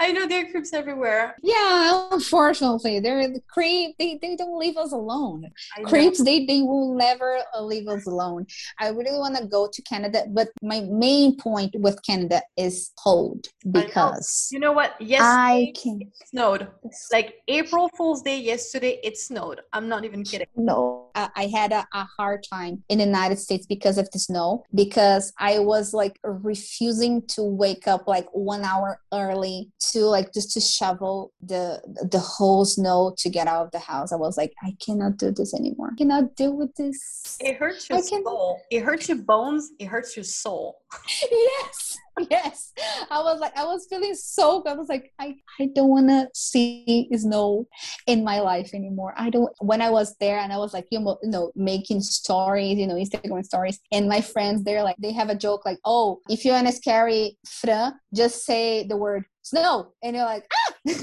[0.00, 1.36] I know there are creeps everywhere.
[1.42, 5.50] Yeah unfortunately they're the creep they, they don't leave us alone.
[5.84, 8.46] Creeps they they will never uh, leave us alone.
[8.80, 13.46] I really want to go to canada but my main point with canada is cold
[13.70, 14.56] because know.
[14.56, 14.94] you know what?
[15.00, 16.68] Yes i can snowed.
[17.12, 19.60] Like april fool's day yesterday it snowed.
[19.72, 20.46] I'm not even kidding.
[20.56, 24.18] No i, I had a, a hard time in the united states because of the
[24.18, 30.04] snow because because I was like refusing to wake up like one hour early to
[30.06, 34.12] like just to shovel the the whole snow to get out of the house.
[34.12, 35.90] I was like, I cannot do this anymore.
[35.92, 37.36] I cannot deal with this.
[37.40, 38.60] It hurts your soul.
[38.70, 39.70] It hurts your bones.
[39.78, 40.78] It hurts your soul.
[41.30, 41.98] yes.
[42.30, 42.72] yes.
[43.10, 46.28] I was like i was feeling so i was like i i don't want to
[46.34, 47.66] see snow
[48.06, 49.14] in my life anymore.
[49.16, 52.86] I don't when i was there and i was like you know making stories you
[52.86, 56.44] know instagram stories and my friends they're like they have a joke like oh if
[56.44, 59.92] you want to scary fran just say the word snow.
[60.02, 60.74] And you're like ah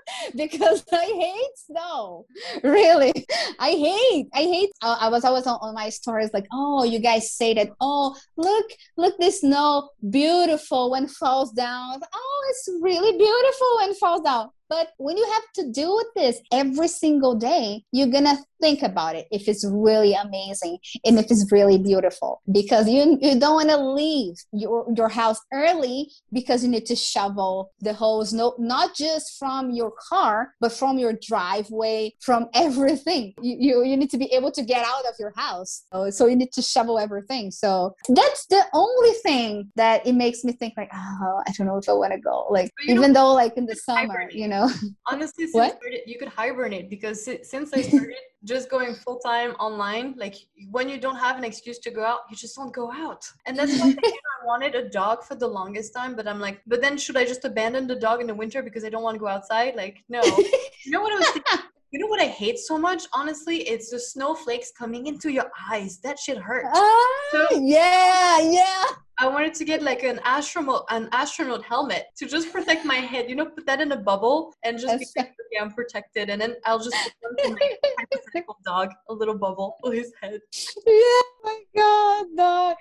[0.36, 2.26] because I hate snow.
[2.62, 3.26] Really,
[3.58, 4.28] I hate.
[4.34, 4.70] I hate.
[4.82, 7.70] I, I was always on, on, my stories like, oh, you guys say that.
[7.80, 8.66] Oh, look,
[8.96, 12.00] look, this snow, beautiful when falls down.
[12.14, 14.50] Oh, it's really beautiful when falls down.
[14.68, 19.14] But when you have to deal with this every single day, you're gonna think about
[19.16, 22.40] it if it's really amazing and if it's really beautiful.
[22.50, 25.98] Because you you don't want to leave your your house early
[26.32, 30.98] because you need to shovel the holes no not just from your car but from
[30.98, 33.34] your driveway from everything.
[33.40, 35.84] You you, you need to be able to get out of your house.
[35.92, 37.50] So, so you need to shovel everything.
[37.50, 41.76] So that's the only thing that it makes me think like oh i don't know
[41.76, 44.70] if i want to go like even though like in the summer you know?
[45.06, 45.76] Honestly what?
[45.78, 50.34] Started, you could hibernate because since i started just going full time online, like
[50.70, 53.24] when you don't have an excuse to go out, you just don't go out.
[53.46, 56.80] And that's why I wanted a dog for the longest time, but I'm like, but
[56.80, 59.20] then should I just abandon the dog in the winter because I don't want to
[59.20, 59.76] go outside?
[59.76, 60.22] Like, no.
[60.84, 61.58] you know what I was thinking?
[61.92, 63.04] You know what I hate so much?
[63.12, 65.98] Honestly, it's the snowflakes coming into your eyes.
[65.98, 66.68] That shit hurts.
[66.72, 68.84] Ah, so, yeah, yeah.
[69.22, 73.30] I wanted to get like an astronaut an astronaut helmet to just protect my head.
[73.30, 76.28] You know, put that in a bubble and just be like, okay, I'm protected.
[76.28, 80.40] And then I'll just put my hypothetical dog a little bubble on his head.
[80.84, 82.76] Yeah, my god, dog.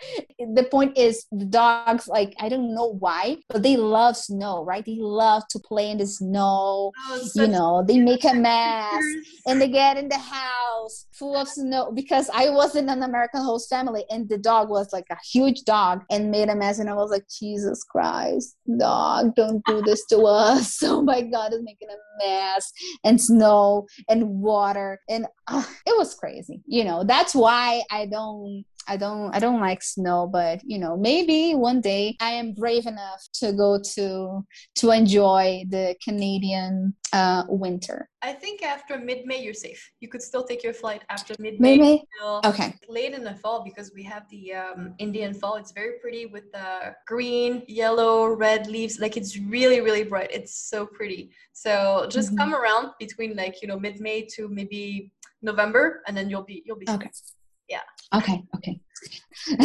[0.56, 4.86] The point is the dogs, like I don't know why, but they love snow, right?
[4.86, 6.92] They love to play in the snow.
[6.98, 9.04] Oh, you know, they make a mess
[9.46, 13.42] and they get in the house full of snow because I was in an American
[13.42, 16.90] host family and the dog was like a huge dog and made a mess and
[16.90, 20.80] I was like, Jesus Christ, dog, don't do this to us.
[20.92, 22.72] Oh my god, it's making a mess
[23.04, 26.62] and snow and water and uh, it was crazy.
[26.66, 28.51] You know, that's why I don't
[28.88, 32.86] I don't I don't like snow, but you know, maybe one day I am brave
[32.88, 38.10] enough to go to to enjoy the Canadian uh, winter.
[38.22, 39.92] I think after mid-May you're safe.
[40.00, 41.78] You could still take your flight after mid-May.
[41.78, 42.04] May?
[42.46, 42.76] Okay.
[42.88, 45.56] Late in the fall because we have the um, Indian fall.
[45.56, 49.00] It's very pretty with the green, yellow, red leaves.
[49.00, 50.32] Like it's really really bright.
[50.32, 51.32] It's so pretty.
[51.54, 52.38] So just mm-hmm.
[52.38, 55.12] come around between like you know mid-May to maybe
[55.42, 57.10] November, and then you'll be you'll be okay.
[57.14, 57.41] Safe
[57.72, 57.80] yeah
[58.14, 58.80] okay okay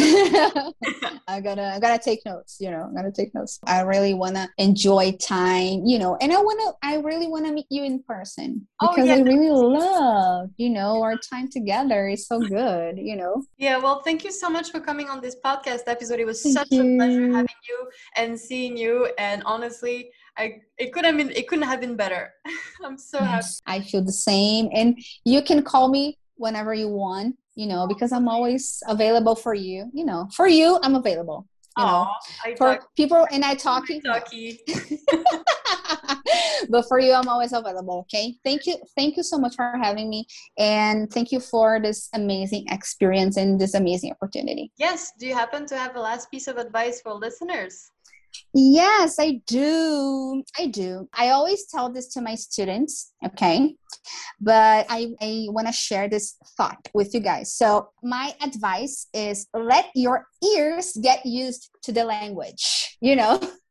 [1.27, 4.35] i gotta i gotta take notes you know i gotta take notes i really want
[4.35, 7.83] to enjoy time you know and i want to i really want to meet you
[7.83, 9.19] in person oh, because oh, yeah.
[9.19, 14.01] i really love you know our time together is so good you know yeah well
[14.01, 16.81] thank you so much for coming on this podcast episode it was thank such you.
[16.81, 21.47] a pleasure having you and seeing you and honestly I, it could have been it
[21.47, 22.31] couldn't have been better.
[22.85, 23.79] I'm so yes, happy.
[23.79, 24.69] I feel the same.
[24.71, 29.55] And you can call me whenever you want you know, because I'm always available for
[29.55, 29.89] you.
[29.91, 31.47] You know, for you, I'm available.
[31.75, 32.07] You know,
[32.45, 34.01] Aww, for talk- people, and I talking.
[36.69, 38.05] but for you, I'm always available.
[38.05, 38.35] Okay.
[38.43, 38.77] Thank you.
[38.95, 40.25] Thank you so much for having me,
[40.57, 44.71] and thank you for this amazing experience and this amazing opportunity.
[44.77, 45.13] Yes.
[45.19, 47.91] Do you happen to have a last piece of advice for listeners?
[48.59, 50.43] Yes, I do.
[50.57, 51.07] I do.
[51.13, 53.75] I always tell this to my students, okay?
[54.41, 57.53] But I, I want to share this thought with you guys.
[57.53, 63.39] So, my advice is let your ears get used to the language, you know?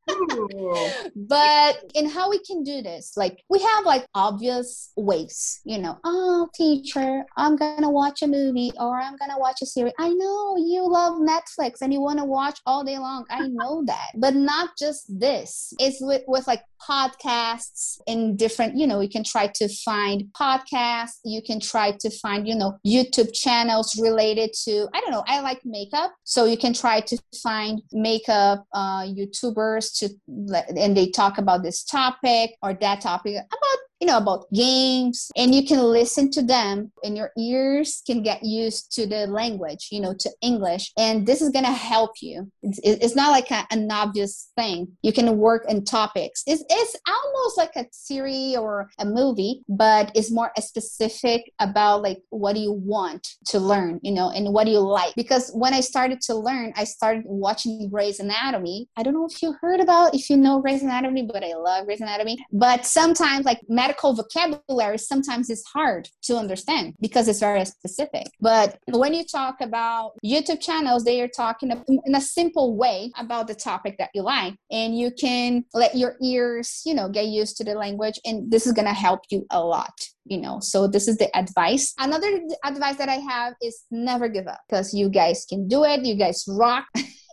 [1.16, 5.98] but in how we can do this like we have like obvious ways you know
[6.04, 9.92] oh teacher i'm gonna watch a movie or i'm gonna watch a series.
[9.98, 13.24] I know you love netflix and you want to watch all day long.
[13.30, 14.10] I know that.
[14.16, 15.72] But not just this.
[15.78, 21.18] It's with, with like podcasts in different you know you can try to find podcasts.
[21.24, 25.40] You can try to find you know youtube channels related to i don't know i
[25.40, 26.12] like makeup.
[26.24, 31.82] So you can try to find makeup uh, youtubers to and they talk about this
[31.82, 36.92] topic or that topic about you know about games and you can listen to them
[37.02, 41.42] and your ears can get used to the language you know to english and this
[41.42, 42.50] is going to help you.
[42.62, 44.88] It's, it's not like a, an obvious thing.
[45.02, 46.42] You can work in topics.
[46.46, 52.18] It's, it's almost like a series or a movie but it's more specific about like
[52.30, 55.14] what do you want to learn you know and what do you like?
[55.14, 58.88] Because when i started to learn i started watching Grey's Anatomy.
[58.96, 61.86] I don't know if you heard about if you know Grey's Anatomy but i love
[61.86, 62.36] Grey's Anatomy.
[62.52, 68.26] But sometimes like medical vocabulary sometimes is hard to understand because it's very specific.
[68.40, 71.70] But when you talk about YouTube channels, they are talking
[72.06, 76.16] in a simple way about the topic that you like, and you can let your
[76.20, 79.60] ears, you know, get used to the language, and this is gonna help you a
[79.60, 79.96] lot
[80.28, 80.58] you know.
[80.58, 81.94] So this is the advice.
[81.98, 86.04] Another advice that i have is never give up because you guys can do it.
[86.04, 86.84] You guys rock.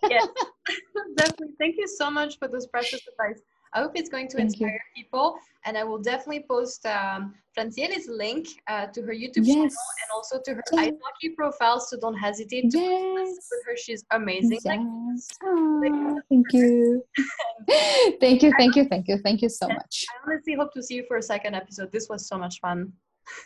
[0.07, 0.27] Yes.
[1.17, 1.55] Definitely.
[1.59, 3.41] Thank you so much for this precious advice
[3.73, 5.03] I hope it's going to Thank inspire you.
[5.03, 5.35] people.
[5.65, 9.55] And I will definitely post um, Franciele's link uh, to her YouTube yes.
[9.55, 11.79] channel and also to her ice hockey profile.
[11.79, 13.47] So don't hesitate to yes.
[13.51, 13.77] with her.
[13.77, 14.59] She's amazing.
[14.63, 15.27] Yes.
[15.43, 17.03] Like, thank you.
[18.19, 18.51] thank you.
[18.57, 18.85] Thank you.
[18.85, 19.17] Thank you.
[19.17, 20.05] Thank you so much.
[20.09, 21.91] I honestly hope to see you for a second episode.
[21.91, 22.93] This was so much fun.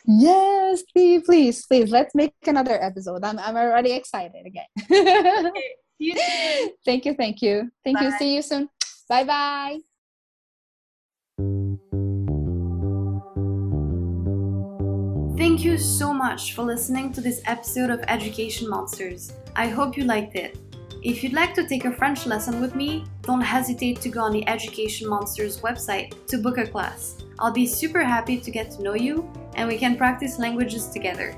[0.05, 1.91] Yes, please, please, please.
[1.91, 3.23] Let's make another episode.
[3.23, 4.65] I'm, I'm already excited again.
[4.91, 5.63] okay.
[5.99, 6.13] You
[6.85, 7.15] thank you.
[7.15, 7.71] Thank you.
[7.83, 8.05] Thank Bye.
[8.05, 8.11] you.
[8.19, 8.69] See you soon.
[9.09, 9.96] Bye bye.
[15.47, 19.31] Thank you so much for listening to this episode of Education Monsters.
[19.55, 20.57] I hope you liked it.
[21.01, 24.33] If you'd like to take a French lesson with me, don't hesitate to go on
[24.33, 27.23] the Education Monsters website to book a class.
[27.39, 29.25] I'll be super happy to get to know you
[29.55, 31.33] and we can practice languages together.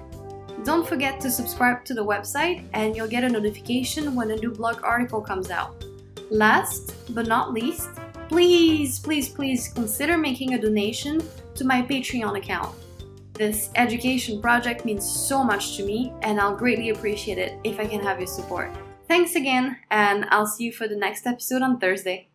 [0.64, 4.50] Don't forget to subscribe to the website and you'll get a notification when a new
[4.50, 5.86] blog article comes out.
[6.32, 7.90] Last but not least,
[8.28, 11.22] please, please, please consider making a donation
[11.54, 12.76] to my Patreon account.
[13.40, 17.88] This education project means so much to me, and I'll greatly appreciate it if I
[17.88, 18.70] can have your support.
[19.08, 22.29] Thanks again, and I'll see you for the next episode on Thursday.